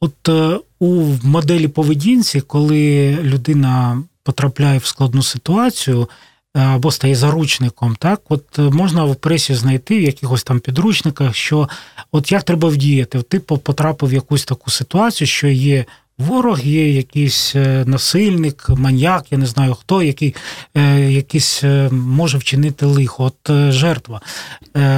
От 0.00 0.28
е, 0.28 0.60
у 0.78 1.16
моделі 1.22 1.68
поведінці, 1.68 2.40
коли 2.40 3.14
людина 3.22 4.02
потрапляє 4.22 4.78
в 4.78 4.84
складну 4.84 5.22
ситуацію 5.22 6.08
е, 6.56 6.60
або 6.60 6.90
стає 6.90 7.14
заручником, 7.14 7.96
так 7.96 8.20
от 8.28 8.58
е, 8.58 8.62
можна 8.62 9.04
в 9.04 9.16
пресі 9.16 9.54
знайти 9.54 9.98
в 9.98 10.02
якихось 10.02 10.44
там 10.44 10.60
підручниках, 10.60 11.34
що 11.34 11.68
от 12.12 12.32
як 12.32 12.42
треба 12.42 12.68
вдіяти, 12.68 13.22
ти 13.22 13.40
потрапив 13.40 14.08
в 14.08 14.14
якусь 14.14 14.44
таку 14.44 14.70
ситуацію, 14.70 15.28
що 15.28 15.48
є 15.48 15.84
Ворог 16.18 16.60
є 16.60 16.92
якийсь 16.92 17.56
е, 17.56 17.84
насильник, 17.86 18.68
маньяк, 18.68 19.32
я 19.32 19.38
не 19.38 19.46
знаю 19.46 19.74
хто, 19.74 20.02
який 20.02 20.34
е, 20.74 21.00
якийсь 21.00 21.64
е, 21.64 21.88
може 21.90 22.38
вчинити 22.38 22.86
лихо. 22.86 23.24
От 23.24 23.72
жертва. 23.72 24.20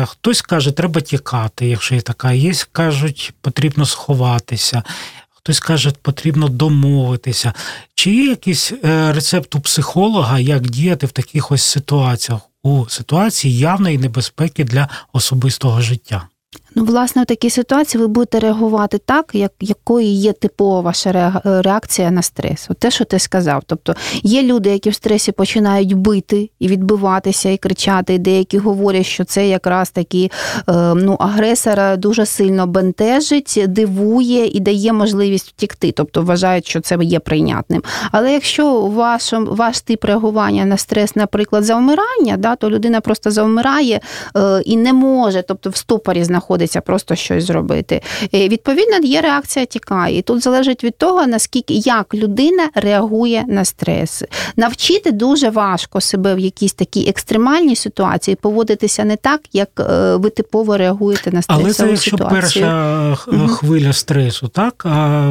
Хтось 0.05 0.43
каже, 0.43 0.73
треба 0.73 1.01
тікати, 1.01 1.67
якщо 1.67 1.95
є 1.95 2.01
така. 2.01 2.33
Є, 2.33 2.53
кажуть, 2.73 3.33
потрібно 3.41 3.87
сховатися. 3.87 4.83
Хтось 5.31 5.61
каже, 5.61 5.93
потрібно 6.03 6.49
домовитися. 6.49 7.53
Чи 7.95 8.11
є 8.11 8.25
якийсь 8.25 8.73
рецепт 8.83 9.55
у 9.55 9.61
психолога, 9.61 10.39
як 10.39 10.63
діяти 10.63 11.07
в 11.07 11.13
таких 11.13 11.53
ось 11.53 11.63
ситуаціях, 11.63 12.41
у 12.63 12.87
ситуації 12.89 13.59
явної 13.59 13.99
небезпеки 13.99 14.65
для 14.65 14.89
особистого 15.13 15.81
життя? 15.81 16.29
Ну, 16.79 16.85
власне, 16.85 17.23
в 17.23 17.27
такій 17.27 17.51
ситуації 17.51 18.01
ви 18.01 18.09
будете 18.09 18.41
реагувати 18.41 18.99
так, 18.99 19.31
як 19.33 19.53
якою 19.61 20.07
є 20.07 20.33
типова 20.33 20.81
ваша 20.81 21.41
реакція 21.45 22.11
на 22.11 22.23
стрес. 22.23 22.67
От 22.71 22.79
те, 22.79 22.91
що 22.91 23.05
ти 23.05 23.19
сказав. 23.19 23.63
Тобто 23.67 23.95
є 24.23 24.43
люди, 24.43 24.71
які 24.71 24.91
в 24.91 24.95
стресі 24.95 25.33
починають 25.33 25.93
бити 25.93 26.51
і 26.59 26.69
відбиватися, 26.69 27.49
і 27.49 27.57
кричати, 27.57 28.15
і 28.15 28.19
деякі 28.19 28.59
говорять, 28.59 29.07
що 29.07 29.25
це 29.25 29.49
якраз 29.49 29.91
таки 29.91 30.31
е, 30.69 30.95
ну, 30.95 31.17
агресора 31.21 31.97
дуже 31.97 32.27
сильно 32.27 32.67
бентежить, 32.67 33.65
дивує 33.67 34.47
і 34.47 34.61
дає 34.61 34.93
можливість 34.93 35.49
втікти, 35.49 35.93
тобто 35.93 36.23
вважають, 36.23 36.67
що 36.67 36.81
це 36.81 36.99
є 37.03 37.19
прийнятним. 37.19 37.83
Але 38.13 38.33
якщо 38.33 38.81
ваш, 38.81 39.33
ваш 39.33 39.81
тип 39.81 40.05
реагування 40.05 40.65
на 40.65 40.77
стрес, 40.77 41.17
наприклад, 41.17 41.65
завмирання, 41.65 42.37
да, 42.37 42.57
то 42.57 42.71
людина 42.71 43.01
просто 43.01 43.31
завмирає 43.31 44.01
е, 44.37 44.63
і 44.65 44.77
не 44.77 44.93
може, 44.93 45.43
тобто 45.43 45.71
в 45.71 45.77
стопорі 45.77 46.25
знаходиться 46.25 46.66
доводиться 46.67 46.81
просто 46.81 47.15
щось 47.15 47.45
зробити. 47.45 48.03
І, 48.31 48.49
Відповідно, 48.49 48.97
є 49.03 49.21
реакція 49.21 49.67
тікає. 49.67 50.19
І 50.19 50.23
тут 50.23 50.43
залежить 50.43 50.85
від 50.85 50.99
того, 50.99 51.27
наскільки 51.27 51.75
як 51.75 52.15
людина 52.15 52.71
реагує 52.75 53.45
на 53.49 53.65
стрес. 53.65 54.23
Навчити 54.57 55.13
дуже 55.13 55.51
важко 55.51 56.01
себе 56.01 56.35
в 56.35 56.39
якійсь 56.39 56.75
такій 56.75 57.09
екстремальній 57.09 57.77
ситуації 57.77 58.35
поводитися 58.35 59.05
не 59.05 59.17
так, 59.17 59.41
як 59.53 59.69
е, 59.81 60.17
ви 60.17 60.31
типово 60.31 60.77
реагуєте 60.77 61.33
на 61.33 61.43
стресову 61.43 61.73
ситуацію. 61.73 61.89
Але 61.89 62.43
це 62.43 62.61
якщо 62.61 62.61
перша 62.63 63.17
хвиля 63.49 63.93
стресу, 63.93 64.49
так 64.49 64.87
а 64.87 65.31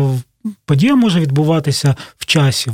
подія 0.66 0.96
може 0.96 1.20
відбуватися 1.20 1.96
в 2.18 2.26
часі, 2.26 2.72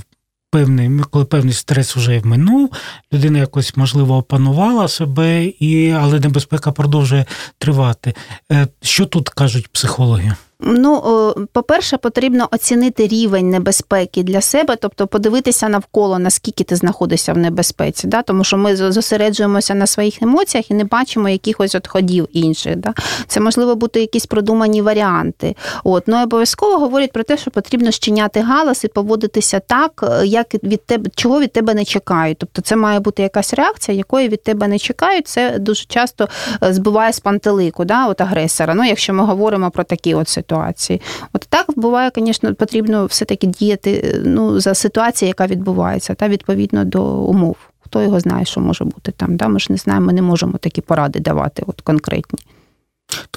певний, 0.51 0.99
коли 1.09 1.25
певний 1.25 1.53
стрес 1.53 1.95
вже 1.95 2.21
минув, 2.23 2.73
людина 3.13 3.39
якось, 3.39 3.77
можливо, 3.77 4.17
опанувала 4.17 4.87
себе, 4.87 5.45
і, 5.45 5.91
але 5.91 6.19
небезпека 6.19 6.71
продовжує 6.71 7.25
тривати. 7.57 8.13
Е, 8.51 8.67
що 8.81 9.05
тут 9.05 9.29
кажуть 9.29 9.67
психологи? 9.67 10.35
Ну, 10.63 11.35
по-перше, 11.53 11.97
потрібно 11.97 12.47
оцінити 12.51 13.07
рівень 13.07 13.49
небезпеки 13.49 14.23
для 14.23 14.41
себе, 14.41 14.75
тобто 14.81 15.07
подивитися 15.07 15.69
навколо, 15.69 16.19
наскільки 16.19 16.63
ти 16.63 16.75
знаходишся 16.75 17.33
в 17.33 17.37
небезпеці. 17.37 18.07
Да? 18.07 18.21
Тому 18.21 18.43
що 18.43 18.57
ми 18.57 18.75
зосереджуємося 18.75 19.75
на 19.75 19.87
своїх 19.87 20.21
емоціях 20.21 20.71
і 20.71 20.73
не 20.73 20.83
бачимо 20.83 21.29
якихось 21.29 21.75
отходів 21.75 22.27
інших. 22.31 22.75
Да? 22.75 22.93
Це 23.27 23.39
можливо 23.39 23.75
бути 23.75 23.99
якісь 23.99 24.25
продумані 24.25 24.81
варіанти. 24.81 25.55
От. 25.83 26.03
Ну, 26.07 26.23
обов'язково 26.23 26.77
говорять 26.77 27.11
про 27.11 27.23
те, 27.23 27.37
що 27.37 27.51
потрібно 27.51 27.91
щиняти 27.91 28.39
галас 28.39 28.83
і 28.83 28.87
поводитися 28.87 29.59
так, 29.59 30.05
е, 30.11 30.27
як 30.27 30.63
від 30.63 30.85
тебе, 30.85 31.09
чого 31.15 31.39
від 31.39 31.53
тебе 31.53 31.73
не 31.73 31.85
чекають. 31.85 32.37
Тобто 32.37 32.61
це 32.61 32.75
має 32.75 32.99
бути 32.99 33.23
якась 33.23 33.53
реакція, 33.53 33.97
якої 33.97 34.29
від 34.29 34.43
тебе 34.43 34.67
не 34.67 34.79
чекають. 34.79 35.27
Це 35.27 35.59
дуже 35.59 35.85
часто 35.85 36.29
е, 36.63 36.73
збиває 36.73 37.13
з 37.13 37.19
пантелику, 37.19 37.85
да? 37.85 38.07
от 38.07 38.21
агресора. 38.21 38.73
Ну, 38.73 38.83
якщо 38.83 39.13
ми 39.13 39.23
говоримо 39.23 39.71
про 39.71 39.83
такі 39.83 40.15
от 40.15 40.29
ситуації 40.29 40.50
ситуації. 40.51 41.01
От 41.33 41.45
так 41.49 41.65
буває, 41.75 42.11
звісно, 42.15 42.55
потрібно 42.55 43.05
все-таки 43.05 43.47
діяти 43.47 44.21
ну, 44.25 44.59
за 44.59 44.73
ситуацією, 44.73 45.29
яка 45.29 45.47
відбувається, 45.47 46.13
та 46.13 46.27
відповідно 46.27 46.85
до 46.85 47.03
умов. 47.03 47.55
Хто 47.79 48.01
його 48.01 48.19
знає, 48.19 48.45
що 48.45 48.61
може 48.61 48.83
бути 48.83 49.11
там. 49.11 49.37
Да? 49.37 49.47
Ми 49.47 49.59
ж 49.59 49.67
не 49.69 49.77
знаємо, 49.77 50.05
ми 50.05 50.13
не 50.13 50.21
можемо 50.21 50.57
такі 50.57 50.81
поради 50.81 51.19
давати, 51.19 51.63
от 51.67 51.81
конкретні. 51.81 52.39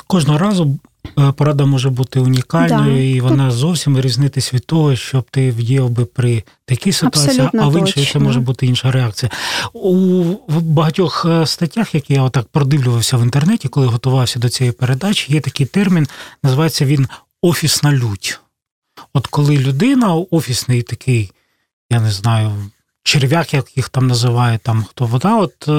Кожного 0.07 0.39
разу 0.39 0.65
е, 0.65 0.79
порада 1.37 1.65
може 1.65 1.91
бути 1.91 2.21
унікальною, 2.21 2.95
да. 2.95 3.01
і 3.01 3.21
вона 3.21 3.51
зовсім 3.51 4.01
різнитись 4.01 4.55
від 4.55 4.67
того, 4.67 4.97
щоб 4.97 5.25
ти 5.31 5.51
вдіяв 5.51 5.91
би 5.91 6.05
при 6.05 6.43
такій 6.65 6.93
ситуації, 6.93 7.29
Абсолютно 7.29 7.63
а 7.63 7.69
в 7.69 7.79
іншій 7.79 8.11
це 8.13 8.19
може 8.19 8.41
бути 8.41 8.67
інша 8.67 8.91
реакція. 8.91 9.31
У 9.73 10.25
багатьох 10.49 11.27
е, 11.29 11.47
статтях, 11.47 11.95
які 11.95 12.15
я 12.15 12.23
отак 12.23 12.47
продивлювався 12.47 13.17
в 13.17 13.23
інтернеті, 13.23 13.69
коли 13.69 13.87
готувався 13.87 14.39
до 14.39 14.49
цієї 14.49 14.73
передачі, 14.73 15.33
є 15.33 15.41
такий 15.41 15.67
термін, 15.67 16.09
називається 16.43 16.85
він 16.85 17.09
офісна 17.43 17.93
лють. 17.93 18.41
От 19.13 19.27
коли 19.27 19.59
людина, 19.59 20.15
офісний 20.15 20.83
такий, 20.83 21.33
я 21.91 22.01
не 22.01 22.11
знаю, 22.11 22.53
черв'як, 23.05 23.55
як 23.55 23.77
їх 23.77 23.89
там 23.89 24.07
називає, 24.07 24.59
там 24.63 24.85
хто 24.91 25.07
вода, 25.07 25.37
от 25.37 25.69
е, 25.69 25.73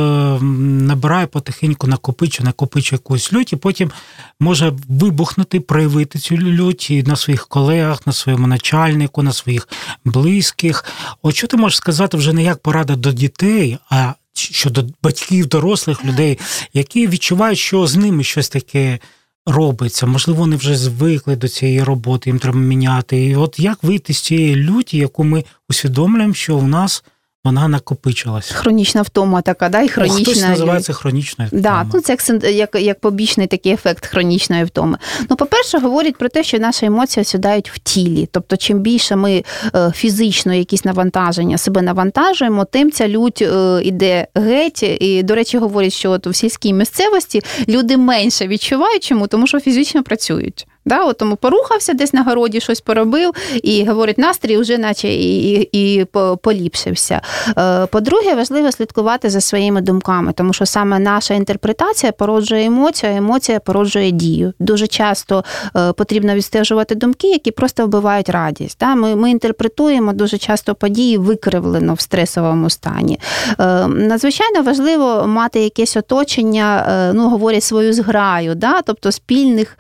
набирає 0.84 1.28
потихеньку, 1.28 1.88
накопичує, 1.88 2.46
накопичує 2.46 2.98
якусь 3.04 3.34
лють, 3.34 3.54
і 3.54 3.56
потім 3.56 3.92
може 4.40 4.74
вибухнути, 4.90 5.60
проявити 5.60 6.20
цю 6.20 6.38
лють 6.38 6.92
і 6.92 7.04
на 7.04 7.16
своїх 7.16 7.48
колегах, 7.48 8.08
на 8.08 8.14
своєму 8.14 8.48
начальнику, 8.48 9.24
на 9.24 9.34
своїх 9.34 9.68
близьких. 10.06 10.86
От 11.22 11.36
що 11.36 11.48
ти 11.48 11.58
можеш 11.58 11.78
сказати 11.78 12.18
вже 12.18 12.34
не 12.34 12.44
як 12.44 12.58
порада 12.58 12.96
до 12.96 13.12
дітей, 13.12 13.78
а 13.90 14.14
щодо 14.34 14.86
батьків, 15.04 15.48
дорослих 15.48 16.06
людей, 16.06 16.40
які 16.74 17.08
відчувають, 17.08 17.60
що 17.60 17.88
з 17.88 17.96
ними 17.96 18.24
щось 18.24 18.50
таке. 18.50 19.00
Робиться, 19.48 20.06
можливо, 20.06 20.40
вони 20.40 20.56
вже 20.56 20.78
звикли 20.78 21.36
до 21.36 21.48
цієї 21.48 21.84
роботи, 21.84 22.30
їм 22.30 22.40
треба 22.40 22.58
міняти. 22.58 23.26
І 23.26 23.36
от 23.36 23.60
як 23.60 23.84
вийти 23.84 24.14
з 24.14 24.22
цієї 24.22 24.56
люті, 24.56 24.98
яку 24.98 25.24
ми 25.24 25.44
усвідомлюємо, 25.70 26.34
що 26.34 26.58
у 26.58 26.68
нас 26.68 27.04
вона 27.46 27.68
накопичилась. 27.68 28.52
Хронічна 28.52 29.02
втома 29.02 29.42
така, 29.42 29.70
да, 29.70 29.82
і 29.82 29.88
хронічна. 29.88 30.24
Хтось 30.24 30.42
називає 30.42 30.82
це 30.82 30.94
хронічною 30.94 31.48
втома. 31.48 31.62
Да, 31.62 31.90
ну, 31.94 32.02
це 32.02 32.18
як, 32.34 32.54
як 32.54 32.76
як, 32.76 33.00
побічний 33.00 33.48
такий 33.48 33.72
ефект 33.72 34.06
хронічної 34.06 34.64
втоми. 34.64 34.98
Ну, 35.30 35.36
по-перше, 35.36 35.80
говорять 35.80 36.18
про 36.18 36.30
те, 36.30 36.44
що 36.44 36.60
наші 36.60 36.86
емоції 36.86 37.22
осідають 37.22 37.70
в 37.70 37.80
тілі. 37.80 38.30
Тобто, 38.32 38.58
чим 38.58 38.80
більше 38.80 39.16
ми 39.16 39.44
е, 39.76 39.92
фізично 39.96 40.54
якісь 40.54 40.86
навантаження 40.86 41.58
себе 41.58 41.82
навантажуємо, 41.82 42.66
тим 42.66 42.92
ця 42.92 43.08
лють 43.08 43.42
е, 43.42 43.82
іде 43.84 44.28
геть. 44.36 44.84
І, 44.84 45.24
до 45.24 45.36
речі, 45.36 45.58
говорять, 45.58 45.94
що 45.94 46.12
от 46.12 46.28
у 46.28 46.34
сільській 46.34 46.74
місцевості 46.74 47.42
люди 47.68 47.98
менше 47.98 48.48
відчувають, 48.48 49.04
чому 49.04 49.28
тому 49.28 49.48
що 49.48 49.60
фізично 49.60 50.04
працюють. 50.04 50.68
Да, 50.86 51.04
от 51.04 51.18
Тому 51.18 51.36
порухався 51.36 51.94
десь 51.94 52.14
на 52.14 52.24
городі, 52.24 52.60
щось 52.60 52.82
поробив, 52.82 53.32
і 53.64 53.86
говорить, 53.86 54.18
настрій 54.18 54.58
вже 54.58 54.78
наче 54.78 55.08
і 55.08 55.36
і, 55.54 55.70
і 55.72 56.06
поліпшився. 56.42 57.22
Е, 57.58 57.86
по-друге, 57.86 58.36
важливо 58.36 58.72
слідкувати 58.72 59.30
за 59.30 59.42
своїми 59.42 59.82
думками, 59.82 60.34
тому 60.34 60.54
що 60.54 60.66
саме 60.66 61.00
наша 61.00 61.34
інтерпретація 61.34 62.12
породжує 62.12 62.66
емоцію, 62.66 63.12
а 63.14 63.16
емоція 63.16 63.60
породжує 63.60 64.12
дію. 64.12 64.54
Дуже 64.60 64.88
часто 64.88 65.44
е, 65.78 65.94
потрібно 65.94 66.36
відстежувати 66.36 66.96
думки, 66.96 67.28
які 67.28 67.52
просто 67.52 67.86
вбивають 67.86 68.30
радість. 68.30 68.78
Да? 68.80 68.96
Ми 68.96 69.16
ми 69.16 69.32
інтерпретуємо 69.32 70.14
дуже 70.14 70.38
часто 70.38 70.76
події 70.76 71.18
викривлено 71.18 71.94
в 71.94 72.02
стресовому 72.02 72.70
стані. 72.70 73.20
Е, 73.60 73.88
надзвичайно 73.88 74.62
важливо 74.62 75.28
мати 75.28 75.60
якесь 75.60 75.98
оточення, 75.98 77.12
ну 77.14 77.30
говорять 77.30 77.64
свою 77.64 77.94
зграю, 77.94 78.56
да? 78.56 78.82
тобто 78.82 79.12
спільних 79.12 79.78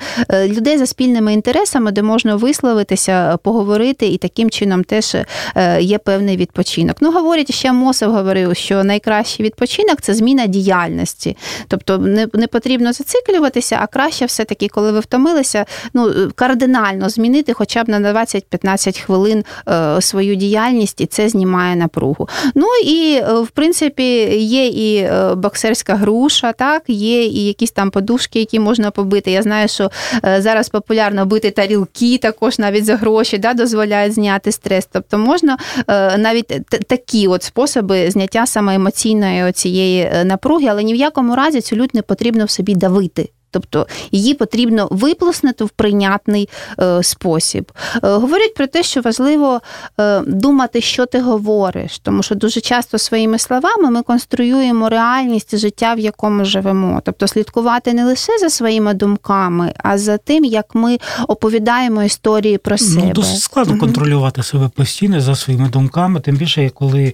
людей 0.47 0.77
за 0.77 0.85
спільними 0.95 1.33
інтересами, 1.33 1.91
де 1.91 2.01
можна 2.01 2.35
висловитися, 2.35 3.37
поговорити, 3.37 4.07
і 4.07 4.17
таким 4.17 4.49
чином 4.49 4.83
теж 4.83 5.15
е, 5.55 5.81
є 5.81 5.97
певний 5.97 6.37
відпочинок. 6.37 6.97
Ну, 7.01 7.11
говорять, 7.11 7.53
ще 7.53 7.71
Мосов 7.71 8.11
говорив, 8.11 8.55
що 8.55 8.83
найкращий 8.83 9.45
відпочинок 9.45 10.01
це 10.01 10.13
зміна 10.13 10.45
діяльності. 10.45 11.37
Тобто 11.67 11.97
не 11.97 12.27
не 12.33 12.47
потрібно 12.47 12.93
зациклюватися, 12.93 13.77
а 13.81 13.87
краще 13.87 14.25
все-таки, 14.25 14.67
коли 14.67 14.91
ви 14.91 14.99
втомилися, 14.99 15.65
ну 15.93 16.13
кардинально 16.35 17.09
змінити 17.09 17.53
хоча 17.53 17.83
б 17.83 17.89
на 17.89 17.99
20-15 17.99 19.05
хвилин 19.05 19.43
е, 19.69 20.01
свою 20.01 20.35
діяльність, 20.35 21.01
і 21.01 21.05
це 21.05 21.29
знімає 21.29 21.75
напругу. 21.75 22.29
Ну 22.55 22.67
і 22.85 23.15
е, 23.15 23.33
в 23.33 23.47
принципі 23.47 24.03
є 24.37 24.67
і 24.67 25.09
боксерська 25.35 25.95
груша, 25.95 26.53
так, 26.53 26.83
є 26.87 27.25
і 27.25 27.45
якісь 27.45 27.71
там 27.71 27.91
подушки, 27.91 28.39
які 28.39 28.59
можна 28.59 28.91
побити. 28.91 29.31
Я 29.31 29.41
знаю, 29.41 29.67
що 29.67 29.91
зараз 30.37 30.69
популярно 30.85 31.25
бити 31.25 31.51
тарілки, 31.51 32.17
також 32.17 32.59
навіть 32.59 32.85
за 32.85 32.95
гроші, 32.95 33.37
да, 33.37 33.53
дозволяють 33.53 34.13
зняти 34.13 34.51
стрес. 34.51 34.87
Тобто 34.91 35.17
можна 35.17 35.57
е, 35.87 36.17
навіть 36.17 36.47
такі 36.87 37.27
от 37.27 37.43
способи 37.43 38.11
зняття 38.11 38.45
саме 38.45 38.75
емоційної 38.75 39.51
цієї 39.51 40.01
е, 40.01 40.25
напруги, 40.25 40.67
але 40.67 40.83
ні 40.83 40.93
в 40.93 40.95
якому 40.95 41.35
разі 41.35 41.61
цю 41.61 41.75
лють 41.75 41.93
не 41.93 42.01
потрібно 42.01 42.45
в 42.45 42.49
собі 42.49 42.75
давити. 42.75 43.29
Тобто 43.55 43.87
її 44.11 44.33
потрібно 44.33 44.87
виплеснути 44.91 45.63
в 45.63 45.69
прийнятний 45.69 46.49
е, 46.79 47.03
спосіб. 47.03 47.71
Е, 47.95 47.99
говорять 48.01 48.53
про 48.53 48.67
те, 48.67 48.83
що 48.83 49.01
важливо 49.01 49.61
е, 49.99 50.19
думати, 50.19 50.81
що 50.81 51.05
ти 51.05 51.21
говориш, 51.21 51.99
тому 51.99 52.23
що 52.23 52.35
дуже 52.35 52.61
часто 52.61 52.97
своїми 52.97 53.39
словами 53.39 53.91
ми 53.91 54.01
конструюємо 54.01 54.89
реальність 54.89 55.57
життя, 55.57 55.93
в 55.93 55.99
якому 55.99 56.45
живемо. 56.45 57.01
Тобто 57.05 57.27
слідкувати 57.27 57.93
не 57.93 58.05
лише 58.05 58.37
за 58.39 58.49
своїми 58.49 58.93
думками, 58.93 59.73
а 59.77 59.97
за 59.97 60.17
тим, 60.17 60.45
як 60.45 60.75
ми 60.75 60.97
оповідаємо 61.27 62.03
історії 62.03 62.57
про 62.57 62.75
ну, 62.79 62.87
себе. 62.87 63.05
Ну, 63.05 63.13
Досить 63.13 63.41
складно 63.41 63.73
угу. 63.73 63.81
контролювати 63.81 64.43
себе 64.43 64.69
постійно 64.75 65.21
за 65.21 65.35
своїми 65.35 65.69
думками, 65.69 66.19
тим 66.19 66.35
більше, 66.35 66.69
коли. 66.69 67.13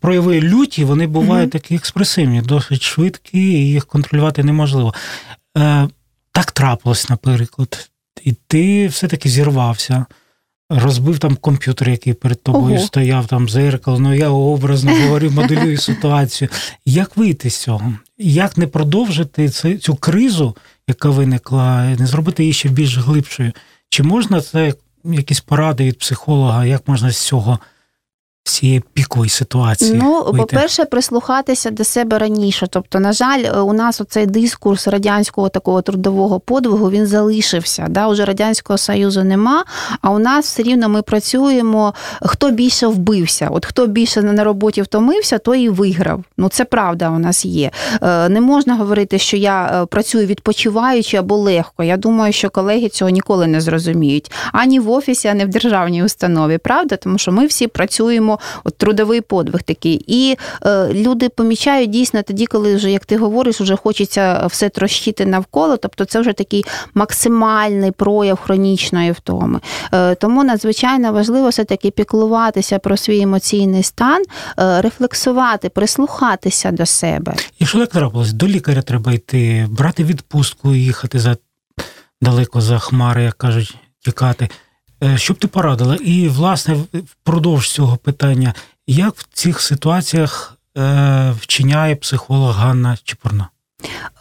Прояви 0.00 0.40
люті, 0.40 0.84
вони 0.84 1.06
бувають 1.06 1.48
mm-hmm. 1.48 1.52
такі 1.52 1.74
експресивні, 1.74 2.42
досить 2.42 2.82
швидкі, 2.82 3.38
і 3.38 3.68
їх 3.68 3.86
контролювати 3.86 4.44
неможливо 4.44 4.94
е, 5.58 5.88
так 6.32 6.50
трапилось, 6.52 7.10
наприклад, 7.10 7.90
і 8.24 8.32
ти 8.32 8.86
все-таки 8.86 9.28
зірвався, 9.28 10.06
розбив 10.70 11.18
там 11.18 11.36
комп'ютер, 11.36 11.88
який 11.88 12.14
перед 12.14 12.42
тобою 12.42 12.76
Ого. 12.76 12.86
стояв, 12.86 13.26
там 13.26 13.48
зеркало, 13.48 13.98
ну 13.98 14.14
я 14.14 14.28
образно 14.28 14.94
говорю, 14.94 15.30
моделюю 15.30 15.78
ситуацію. 15.78 16.48
Як 16.84 17.16
вийти 17.16 17.50
з 17.50 17.56
цього? 17.56 17.94
Як 18.18 18.56
не 18.56 18.66
продовжити 18.66 19.48
цю, 19.48 19.74
цю 19.74 19.94
кризу, 19.94 20.56
яка 20.88 21.10
виникла, 21.10 21.84
не 21.98 22.06
зробити 22.06 22.42
її 22.42 22.52
ще 22.52 22.68
більш 22.68 22.98
глибшою? 22.98 23.52
Чи 23.88 24.02
можна 24.02 24.40
це 24.40 24.74
якісь 25.04 25.40
поради 25.40 25.84
від 25.84 25.98
психолога, 25.98 26.66
як 26.66 26.88
можна 26.88 27.10
з 27.10 27.26
цього? 27.26 27.58
Цієї 28.44 28.82
пікової 28.92 29.30
ситуації? 29.30 29.94
Ну, 29.94 30.22
вийти? 30.22 30.38
по-перше, 30.38 30.84
прислухатися 30.84 31.70
до 31.70 31.84
себе 31.84 32.18
раніше. 32.18 32.66
Тобто, 32.70 33.00
на 33.00 33.12
жаль, 33.12 33.64
у 33.64 33.72
нас 33.72 34.00
оцей 34.00 34.26
дискурс 34.26 34.88
радянського 34.88 35.48
такого 35.48 35.82
трудового 35.82 36.40
подвигу 36.40 36.90
він 36.90 37.06
залишився. 37.06 37.86
Да? 37.88 38.08
Уже 38.08 38.24
Радянського 38.24 38.78
Союзу 38.78 39.24
нема, 39.24 39.64
а 40.00 40.10
у 40.10 40.18
нас 40.18 40.46
все 40.46 40.62
рівно 40.62 40.88
ми 40.88 41.02
працюємо, 41.02 41.94
хто 42.22 42.50
більше 42.50 42.86
вбився. 42.86 43.48
От 43.50 43.66
хто 43.66 43.86
більше 43.86 44.22
на 44.22 44.44
роботі 44.44 44.82
втомився, 44.82 45.38
той 45.38 45.62
і 45.62 45.68
виграв. 45.68 46.24
Ну, 46.36 46.48
це 46.48 46.64
правда 46.64 47.10
у 47.10 47.18
нас 47.18 47.44
є. 47.44 47.70
Е, 48.02 48.28
не 48.28 48.40
можна 48.40 48.76
говорити, 48.76 49.18
що 49.18 49.36
я 49.36 49.82
е, 49.82 49.86
працюю 49.86 50.26
відпочиваючи 50.26 51.16
або 51.16 51.36
легко. 51.36 51.82
Я 51.82 51.96
думаю, 51.96 52.32
що 52.32 52.50
колеги 52.50 52.88
цього 52.88 53.10
ніколи 53.10 53.46
не 53.46 53.60
зрозуміють 53.60 54.32
ані 54.52 54.80
в 54.80 54.90
офісі, 54.90 55.28
ані 55.28 55.44
в 55.44 55.48
державній 55.48 56.04
установі. 56.04 56.58
Правда, 56.58 56.96
тому 56.96 57.18
що 57.18 57.32
ми 57.32 57.46
всі 57.46 57.66
працюємо 57.66 58.31
бачимо 58.32 58.38
от 58.64 58.78
трудовий 58.78 59.20
подвиг 59.20 59.62
такий. 59.62 60.04
І 60.06 60.36
е, 60.66 60.88
люди 60.92 61.28
помічають 61.28 61.90
дійсно 61.90 62.22
тоді, 62.22 62.46
коли 62.46 62.76
вже, 62.76 62.90
як 62.90 63.06
ти 63.06 63.16
говориш, 63.16 63.60
вже 63.60 63.76
хочеться 63.76 64.46
все 64.46 64.68
трощити 64.68 65.26
навколо. 65.26 65.76
Тобто 65.76 66.04
це 66.04 66.20
вже 66.20 66.32
такий 66.32 66.64
максимальний 66.94 67.90
прояв 67.90 68.40
хронічної 68.40 69.12
втоми. 69.12 69.60
Е, 69.92 70.14
тому 70.14 70.44
надзвичайно 70.44 71.12
важливо 71.12 71.48
все-таки 71.48 71.90
піклуватися 71.90 72.78
про 72.78 72.96
свій 72.96 73.20
емоційний 73.20 73.82
стан, 73.82 74.22
е, 74.58 74.80
рефлексувати, 74.80 75.68
прислухатися 75.68 76.70
до 76.70 76.86
себе. 76.86 77.34
Якщо 77.58 77.78
так 77.78 77.90
трапилось, 77.90 78.32
до 78.32 78.46
лікаря 78.46 78.82
треба 78.82 79.12
йти, 79.12 79.66
брати 79.70 80.04
відпустку, 80.04 80.74
їхати 80.74 81.18
за 81.18 81.36
далеко 82.20 82.60
за 82.60 82.78
хмари, 82.78 83.22
як 83.22 83.34
кажуть, 83.34 83.76
тікати. 84.04 84.48
Е, 85.02 85.18
Що 85.18 85.34
б 85.34 85.38
ти 85.38 85.48
порадила? 85.48 85.96
І, 85.96 86.28
власне, 86.28 86.76
впродовж 86.92 87.70
цього 87.70 87.96
питання, 87.96 88.54
як 88.86 89.14
в 89.14 89.26
цих 89.32 89.60
ситуаціях 89.60 90.58
е, 90.78 91.34
вчиняє 91.40 91.96
психолог 91.96 92.56
Ганна 92.56 92.98
Чепурна? 93.04 93.48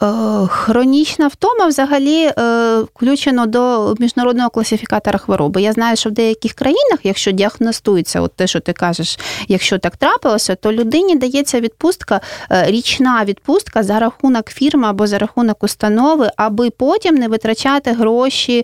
Е, 0.02 0.06
Хронічна 0.47 1.28
втома 1.28 1.67
взагалі 1.67 2.32
е, 2.39 2.80
включено 2.80 3.45
до 3.45 3.95
міжнародного 4.00 4.50
класифікатора 4.50 5.19
хвороби. 5.19 5.62
Я 5.62 5.71
знаю, 5.71 5.95
що 5.95 6.10
в 6.10 6.13
деяких 6.13 6.54
країнах, 6.54 7.00
якщо 7.04 7.32
діагностується, 7.32 8.21
от 8.21 8.36
те, 8.36 8.47
що 8.47 8.60
ти 8.60 8.74
кажеш, 8.74 9.19
якщо 9.47 9.78
так 9.78 9.97
трапилося, 9.97 10.56
то 10.56 10.74
людині 10.74 11.15
дається 11.15 11.60
відпустка, 11.60 12.21
е, 12.52 12.65
річна 12.67 13.24
відпустка 13.26 13.84
за 13.84 14.00
рахунок 14.00 14.50
фірми 14.50 14.88
або 14.88 15.08
за 15.08 15.17
рахунок 15.17 15.63
установи, 15.63 16.32
аби 16.36 16.69
потім 16.69 17.15
не 17.15 17.28
витрачати 17.28 17.91
гроші 17.91 18.63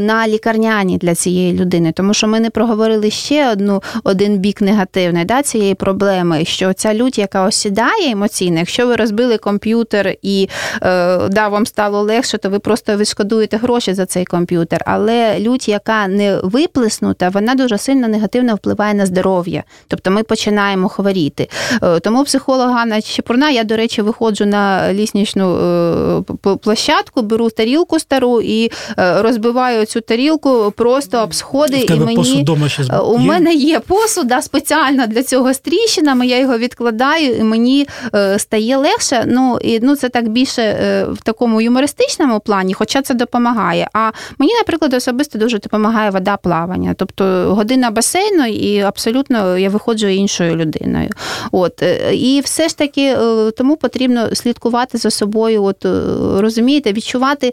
на 0.00 0.28
лікарняні 0.28 0.98
для 0.98 1.14
цієї 1.14 1.52
людини. 1.52 1.92
Тому 1.92 2.14
що 2.14 2.28
ми 2.28 2.40
не 2.40 2.50
проговорили 2.50 3.10
ще 3.10 3.52
одну 3.52 3.82
один 4.04 4.38
бік 4.38 4.60
негативний 4.60 5.24
да, 5.24 5.42
цієї 5.42 5.74
проблеми, 5.74 6.44
що 6.44 6.72
ця 6.72 6.94
лють, 6.94 7.18
яка 7.18 7.46
осідає 7.46 8.10
емоційно, 8.10 8.58
якщо 8.58 8.86
ви 8.86 8.96
розбили 8.96 9.38
комп'ютер 9.38 10.15
і 10.22 10.48
е, 10.82 11.28
да, 11.28 11.48
вам 11.48 11.66
стало 11.66 12.02
легше, 12.02 12.38
то 12.38 12.50
ви 12.50 12.58
просто 12.58 12.96
відшкодуєте 12.96 13.56
гроші 13.56 13.94
за 13.94 14.06
цей 14.06 14.24
комп'ютер. 14.24 14.82
Але 14.86 15.40
лють, 15.40 15.68
яка 15.68 16.06
не 16.08 16.40
виплеснута, 16.42 17.28
вона 17.28 17.54
дуже 17.54 17.78
сильно 17.78 18.08
негативно 18.08 18.54
впливає 18.54 18.94
на 18.94 19.06
здоров'я. 19.06 19.64
Тобто 19.88 20.10
ми 20.10 20.22
починаємо 20.22 20.88
хворіти. 20.88 21.48
Е, 21.82 22.00
Тому 22.00 22.24
психолог 22.24 22.70
Ганна 22.70 23.02
Чепурна, 23.02 23.50
я, 23.50 23.64
до 23.64 23.76
речі, 23.76 24.02
виходжу 24.02 24.44
на 24.44 24.92
ліснічну 24.92 25.56
е, 26.46 26.56
площадку, 26.62 27.22
беру 27.22 27.50
тарілку 27.50 27.98
стару 27.98 28.40
і 28.40 28.70
розбиваю 28.96 29.86
цю 29.86 30.00
тарілку 30.00 30.72
просто 30.76 31.18
об 31.18 31.34
сходи. 31.34 31.76
В 31.76 31.90
і 31.90 32.00
мені... 32.00 32.16
посуд 32.16 32.44
дома 32.44 32.68
ще 32.68 32.82
У 32.98 33.18
мене 33.18 33.54
є 33.54 33.80
посуд 33.80 34.26
да, 34.26 34.42
спеціально 34.42 35.06
для 35.06 35.22
цього 35.22 35.52
з 35.52 35.58
тріщинами, 35.58 36.26
я 36.26 36.38
його 36.38 36.58
відкладаю, 36.58 37.36
і 37.36 37.42
мені 37.42 37.88
стає 38.38 38.76
легше. 38.76 39.24
Ну, 39.26 39.58
і, 39.62 39.80
ну, 39.82 39.96
це 39.96 40.05
так 40.08 40.28
більше 40.28 40.62
е, 40.62 41.04
в 41.04 41.22
такому 41.22 41.60
юмористичному 41.60 42.40
плані, 42.40 42.74
хоча 42.74 43.02
це 43.02 43.14
допомагає. 43.14 43.88
А 43.92 44.10
мені, 44.38 44.54
наприклад, 44.54 44.94
особисто 44.94 45.38
дуже 45.38 45.58
допомагає 45.58 46.10
вода 46.10 46.36
плавання. 46.36 46.94
Тобто 46.98 47.24
година 47.54 47.90
басейну, 47.90 48.46
і 48.46 48.80
абсолютно 48.80 49.58
я 49.58 49.70
виходжу 49.70 50.06
іншою 50.06 50.56
людиною. 50.56 51.10
От. 51.52 51.82
е, 51.82 52.14
І 52.14 52.40
все 52.40 52.68
ж 52.68 52.78
таки 52.78 53.02
е, 53.02 53.50
тому 53.50 53.76
потрібно 53.76 54.34
слідкувати 54.34 54.98
за 54.98 55.10
собою, 55.10 55.64
от, 55.64 55.86
розумієте, 56.40 56.92
відчувати, 56.92 57.52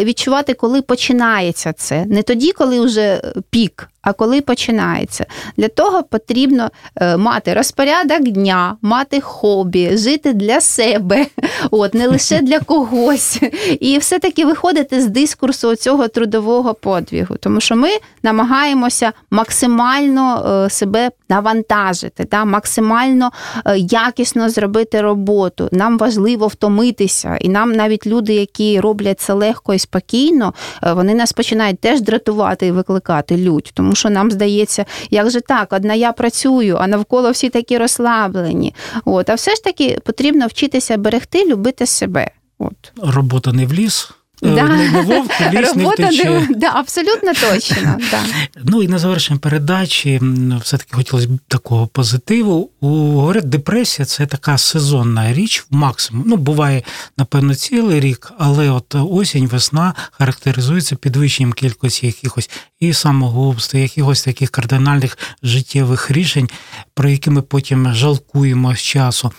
відчувати, 0.00 0.54
коли 0.54 0.82
починається 0.82 1.72
це. 1.72 2.04
Не 2.04 2.22
тоді, 2.22 2.52
коли 2.52 2.80
вже 2.80 3.20
пік, 3.50 3.88
а 4.04 4.12
коли 4.12 4.40
починається. 4.40 5.26
Для 5.56 5.68
того 5.68 6.02
потрібно 6.02 6.70
е, 6.96 7.16
мати 7.16 7.54
розпорядок 7.54 8.20
дня, 8.20 8.76
мати 8.82 9.20
хобі, 9.20 9.96
жити 9.96 10.32
для 10.32 10.60
себе, 10.60 11.26
от, 11.70 11.94
не 11.94 12.08
лише 12.08 12.40
для 12.40 12.60
когось. 12.60 13.40
І 13.80 13.98
все-таки 13.98 14.44
виходити 14.44 15.00
з 15.00 15.06
дискурсу 15.06 15.76
цього 15.76 16.08
трудового 16.08 16.74
подвігу. 16.74 17.36
Тому 17.36 17.60
що 17.60 17.76
ми 17.76 17.88
намагаємося 18.24 19.12
максимально 19.30 20.52
е, 20.66 20.70
себе 20.70 21.10
навантажити, 21.28 22.26
да, 22.30 22.44
максимально 22.44 23.30
е, 23.66 23.78
якісно 23.78 24.50
зробити 24.50 25.00
роботу. 25.00 25.68
Нам 25.72 25.98
важливо 25.98 26.46
втомитися. 26.46 27.36
І 27.40 27.48
нам 27.48 27.72
навіть 27.72 28.06
люди, 28.06 28.34
які 28.34 28.80
роблять 28.80 29.20
це 29.20 29.32
легко 29.32 29.74
і 29.74 29.78
спокійно, 29.78 30.54
е, 30.82 30.92
вони 30.92 31.14
нас 31.14 31.32
починають 31.32 31.80
теж 31.80 32.00
дратувати 32.00 32.66
і 32.66 32.72
викликати 32.72 33.36
лють. 33.36 33.70
Тому 33.74 33.94
що 33.94 34.10
нам 34.10 34.30
здається, 34.30 34.84
як 35.10 35.30
же 35.30 35.40
так, 35.40 35.72
одна 35.72 35.94
я 35.94 36.12
працюю, 36.12 36.76
а 36.80 36.86
навколо 36.86 37.30
всі 37.30 37.48
такі 37.48 37.78
розслаблені. 37.78 38.74
От, 39.04 39.30
а 39.30 39.34
все 39.34 39.54
ж 39.54 39.64
таки 39.64 39.98
потрібно 40.04 40.46
вчитися 40.46 40.96
берегти, 40.96 41.46
любити 41.46 41.86
себе. 41.86 42.30
От. 42.58 42.92
Робота 43.02 43.52
не 43.52 43.66
в 43.66 43.72
ліс. 43.72 44.10
Е, 44.44 44.54
Да. 44.54 44.62
Не, 44.68 45.00
вовк, 45.02 45.30
в 45.40 45.52
ліс 45.54 45.74
не 45.74 45.88
втече. 45.88 46.48
да, 46.56 46.70
абсолютно 46.74 47.32
точно. 47.34 47.98
Да. 48.10 48.24
Ну 48.64 48.82
і 48.82 48.88
на 48.88 48.98
завершення 48.98 49.38
передачі 49.38 50.20
все-таки 50.62 50.96
хотілося 50.96 51.28
б 51.28 51.38
такого 51.48 51.86
позитиву. 51.86 52.70
У 52.80 52.88
говорять, 52.88 53.48
депресія 53.48 54.06
це 54.06 54.26
така 54.26 54.58
сезонна 54.58 55.32
річ, 55.32 55.66
максимум. 55.70 56.24
Ну, 56.26 56.36
буває, 56.36 56.82
напевно, 57.18 57.54
цілий 57.54 58.00
рік, 58.00 58.32
але 58.38 58.70
от 58.70 58.94
осінь, 58.94 59.46
весна 59.46 59.94
характеризується 60.10 60.96
підвищенням 60.96 61.52
кількості 61.52 62.06
якихось 62.06 62.50
і 62.80 62.92
самогубств, 62.92 63.76
і 63.76 63.80
якихось 63.80 64.24
таких 64.24 64.50
кардинальних 64.50 65.18
життєвих 65.42 66.10
рішень, 66.10 66.48
про 66.94 67.08
які 67.08 67.30
ми 67.30 67.42
потім 67.42 67.94
жалкуємо 67.94 68.74
з 68.74 68.80
часу. 68.80 69.32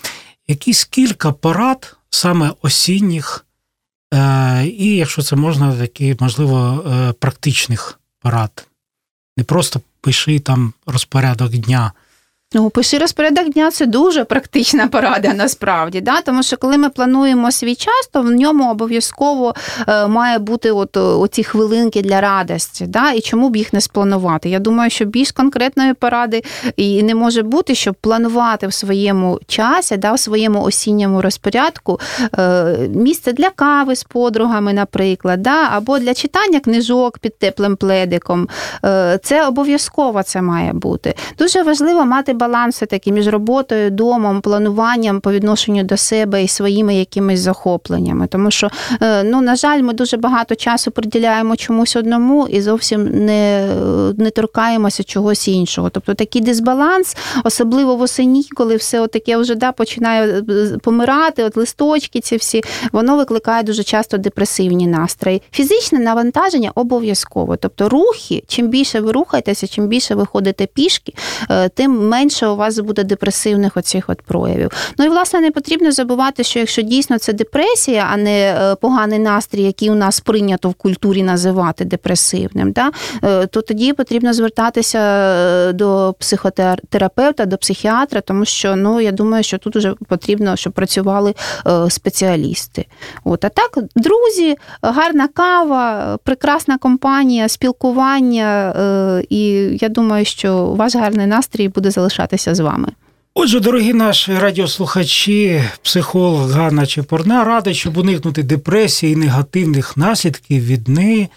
Якісь 0.47 0.83
кілька 0.83 1.31
порад 1.31 1.95
саме 2.09 2.51
осінніх, 2.61 3.44
і 4.65 4.95
якщо 4.95 5.21
це 5.21 5.35
можна, 5.35 5.77
такі, 5.77 6.15
можливо, 6.19 6.83
е, 6.87 7.11
практичних 7.11 7.99
порад. 8.19 8.67
Не 9.37 9.43
просто 9.43 9.81
пиши 10.01 10.39
там 10.39 10.73
розпорядок 10.85 11.51
дня. 11.51 11.91
Ну, 12.55 12.69
пиши 12.69 12.97
розпорядок 12.97 13.49
дня 13.49 13.71
це 13.71 13.85
дуже 13.85 14.23
практична 14.23 14.87
порада 14.87 15.33
насправді. 15.33 16.01
Да? 16.01 16.21
Тому 16.21 16.43
що 16.43 16.57
коли 16.57 16.77
ми 16.77 16.89
плануємо 16.89 17.51
свій 17.51 17.75
час, 17.75 18.09
то 18.11 18.21
в 18.21 18.31
ньому 18.31 18.71
обов'язково 18.71 19.55
е, 19.87 20.07
має 20.07 20.39
бути 20.39 20.71
от, 20.71 20.97
е, 20.97 20.99
оці 20.99 21.43
хвилинки 21.43 22.01
для 22.01 22.21
радості. 22.21 22.85
Да? 22.85 23.11
І 23.11 23.21
чому 23.21 23.49
б 23.49 23.55
їх 23.55 23.73
не 23.73 23.81
спланувати? 23.81 24.49
Я 24.49 24.59
думаю, 24.59 24.89
що 24.89 25.05
більш 25.05 25.31
конкретної 25.31 25.93
поради 25.93 26.43
і 26.77 27.03
не 27.03 27.15
може 27.15 27.43
бути, 27.43 27.75
щоб 27.75 27.95
планувати 27.95 28.67
в 28.67 28.73
своєму 28.73 29.39
часі, 29.47 29.97
да, 29.97 30.13
в 30.13 30.19
своєму 30.19 30.61
осінньому 30.61 31.21
розпорядку 31.21 31.99
е, 32.37 32.77
місце 32.95 33.33
для 33.33 33.49
кави 33.49 33.95
з 33.95 34.03
подругами, 34.03 34.73
наприклад, 34.73 35.41
да? 35.41 35.69
або 35.71 35.99
для 35.99 36.13
читання 36.13 36.59
книжок 36.59 37.19
під 37.19 37.39
теплим 37.39 37.75
пледиком. 37.75 38.47
Це 39.23 39.47
обов'язково 39.47 40.23
це 40.23 40.41
має 40.41 40.73
бути. 40.73 41.13
Дуже 41.37 41.63
важливо 41.63 42.05
мати 42.05 42.33
баланс 42.47 42.83
таки 42.89 43.11
між 43.11 43.27
роботою, 43.27 43.91
домом, 43.91 44.41
плануванням 44.41 45.19
по 45.19 45.31
відношенню 45.31 45.83
до 45.83 45.97
себе 45.97 46.43
і 46.43 46.47
своїми 46.47 46.95
якимись 46.95 47.39
захопленнями. 47.39 48.27
Тому 48.27 48.51
що, 48.51 48.69
е, 49.01 49.23
ну, 49.23 49.41
на 49.41 49.55
жаль, 49.55 49.81
ми 49.81 49.93
дуже 49.93 50.17
багато 50.17 50.55
часу 50.55 50.91
приділяємо 50.91 51.55
чомусь 51.55 51.95
одному 51.95 52.47
і 52.47 52.61
зовсім 52.61 53.25
не, 53.25 53.69
не 54.17 54.29
торкаємося 54.29 55.03
чогось 55.03 55.47
іншого. 55.47 55.89
Тобто 55.89 56.13
такий 56.13 56.41
дисбаланс, 56.41 57.17
особливо 57.43 57.95
восені, 57.95 58.47
коли 58.55 58.75
все 58.75 59.07
таке 59.07 59.37
вже 59.37 59.55
да, 59.55 59.71
починає 59.71 60.43
е, 60.49 60.77
помирати, 60.83 61.43
от 61.43 61.57
листочки 61.57 62.19
ці 62.19 62.37
всі, 62.37 62.63
воно 62.91 63.17
викликає 63.17 63.63
дуже 63.63 63.83
часто 63.83 64.17
депресивні 64.17 64.87
настрої. 64.87 65.41
Фізичне 65.51 65.99
навантаження 65.99 66.71
обов'язково. 66.75 67.55
Тобто 67.55 67.89
рухи, 67.89 68.43
чим 68.47 68.67
більше 68.67 68.99
ви 68.99 69.11
рухаєтеся, 69.11 69.67
чим 69.67 69.87
більше 69.87 70.15
ви 70.15 70.25
ходите 70.25 70.65
пішки, 70.65 71.13
е, 71.49 71.69
тим 71.69 72.07
менше 72.09 72.34
у 72.43 72.55
вас 72.55 72.79
буде 72.79 73.03
депресивних 73.03 73.77
оцих 73.77 74.09
от 74.09 74.21
проявів. 74.21 74.71
Ну 74.97 75.05
і 75.05 75.09
власне 75.09 75.39
не 75.39 75.51
потрібно 75.51 75.91
забувати, 75.91 76.43
що 76.43 76.59
якщо 76.59 76.81
дійсно 76.81 77.19
це 77.19 77.33
депресія, 77.33 78.07
а 78.11 78.17
не 78.17 78.39
е, 78.39 78.75
поганий 78.75 79.19
настрій, 79.19 79.63
який 79.63 79.89
у 79.89 79.95
нас 79.95 80.19
прийнято 80.19 80.69
в 80.69 80.73
культурі 80.73 81.23
називати 81.23 81.85
депресивним, 81.85 82.71
да, 82.71 82.91
е, 83.23 83.47
то 83.47 83.61
тоді 83.61 83.93
потрібно 83.93 84.33
звертатися 84.33 84.99
е, 84.99 85.73
до 85.73 86.15
психотерапевта, 86.19 87.45
до 87.45 87.57
психіатра, 87.57 88.21
тому 88.21 88.45
що 88.45 88.75
ну 88.75 89.01
я 89.01 89.11
думаю, 89.11 89.43
що 89.43 89.57
тут 89.57 89.75
вже 89.75 89.93
потрібно, 90.07 90.55
щоб 90.55 90.73
працювали 90.73 91.33
спеціалісти. 91.89 92.85
От 93.23 93.45
а 93.45 93.49
так, 93.49 93.79
друзі, 93.95 94.55
гарна 94.81 95.27
кава, 95.27 96.17
прекрасна 96.23 96.77
компанія, 96.77 97.49
спілкування, 97.49 98.73
і 99.29 99.47
я 99.81 99.89
думаю, 99.89 100.25
що 100.25 100.65
ваш 100.65 100.95
гарний 100.95 101.27
настрій 101.27 101.67
буде 101.67 101.91
залишатися 101.91 102.14
з 102.55 102.59
вами. 102.59 102.87
Отже, 103.33 103.59
дорогі 103.59 103.93
наші 103.93 104.33
радіослухачі, 104.37 105.63
психолог 105.81 106.51
Ганна 106.51 106.85
Чепурна 106.85 107.43
радить, 107.43 107.75
щоб 107.75 107.97
уникнути 107.97 108.43
депресії 108.43 109.13
і 109.13 109.15
негативних 109.15 109.97
наслідків 109.97 110.65
від 110.65 110.87
неї, 110.87 111.27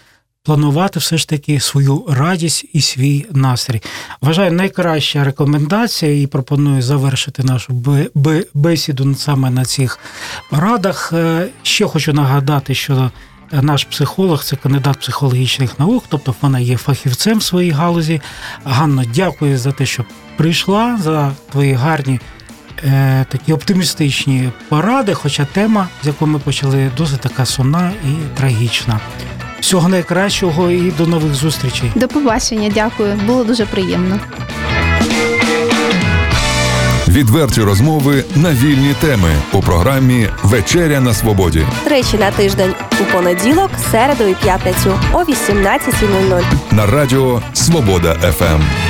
планувати 0.43 0.99
все 0.99 1.17
ж 1.17 1.29
таки 1.29 1.59
свою 1.59 2.05
радість 2.09 2.65
і 2.73 2.81
свій 2.81 3.25
настрій. 3.31 3.81
Вважаю, 4.21 4.51
найкраща 4.51 5.23
рекомендація 5.23 6.21
і 6.21 6.27
пропоную 6.27 6.81
завершити 6.81 7.43
нашу 7.43 7.73
бе- 7.73 8.09
бе- 8.15 8.45
бесіду 8.53 9.15
саме 9.15 9.49
на 9.49 9.65
цих 9.65 9.99
порадах. 10.49 11.13
Е, 11.13 11.47
Ще 11.63 11.85
хочу 11.85 12.13
нагадати, 12.13 12.75
що 12.75 13.11
наш 13.51 13.83
психолог 13.83 14.43
це 14.43 14.55
кандидат 14.55 14.99
психологічних 14.99 15.79
наук, 15.79 16.03
тобто 16.09 16.35
вона 16.41 16.59
є 16.59 16.77
фахівцем 16.77 17.37
в 17.37 17.43
своїй 17.43 17.71
галузі. 17.71 18.21
Ганно, 18.63 19.03
дякую 19.15 19.57
за 19.57 19.71
те, 19.71 19.85
що 19.85 20.05
прийшла, 20.39 20.99
за 21.03 21.31
твої 21.51 21.73
гарні 21.73 22.19
е, 22.83 23.25
такі 23.29 23.53
оптимістичні 23.53 24.49
поради, 24.69 25.13
хоча 25.13 25.45
тема, 25.45 25.87
з 26.03 26.07
якої 26.07 26.31
ми 26.31 26.39
почали, 26.39 26.91
досить 26.97 27.21
така 27.21 27.45
сумна 27.45 27.91
і 28.05 28.37
трагічна. 28.37 28.99
Всього 29.59 29.89
найкращого 29.89 30.71
і 30.71 30.91
до 30.91 31.07
нових 31.07 31.35
зустрічей. 31.35 31.91
До 31.95 32.07
побачення, 32.07 32.71
дякую. 32.73 33.19
Було 33.27 33.43
дуже 33.43 33.65
приємно. 33.65 34.19
Відверті 37.07 37.61
розмови 37.61 38.23
на 38.35 38.53
вільні 38.53 38.93
теми 39.01 39.29
у 39.53 39.61
програмі 39.61 40.27
Вечеря 40.43 40.99
на 40.99 41.13
Свободі. 41.13 41.65
Тричі 41.83 42.17
на 42.17 42.31
тиждень 42.31 42.73
у 43.01 43.13
понеділок, 43.13 43.71
середу 43.91 44.23
і 44.23 44.33
п'ятницю 44.33 44.99
о 45.13 45.17
18.00. 45.17 46.43
на 46.71 46.85
радіо 46.85 47.41
Свобода 47.53 48.13
ФМ. 48.13 48.88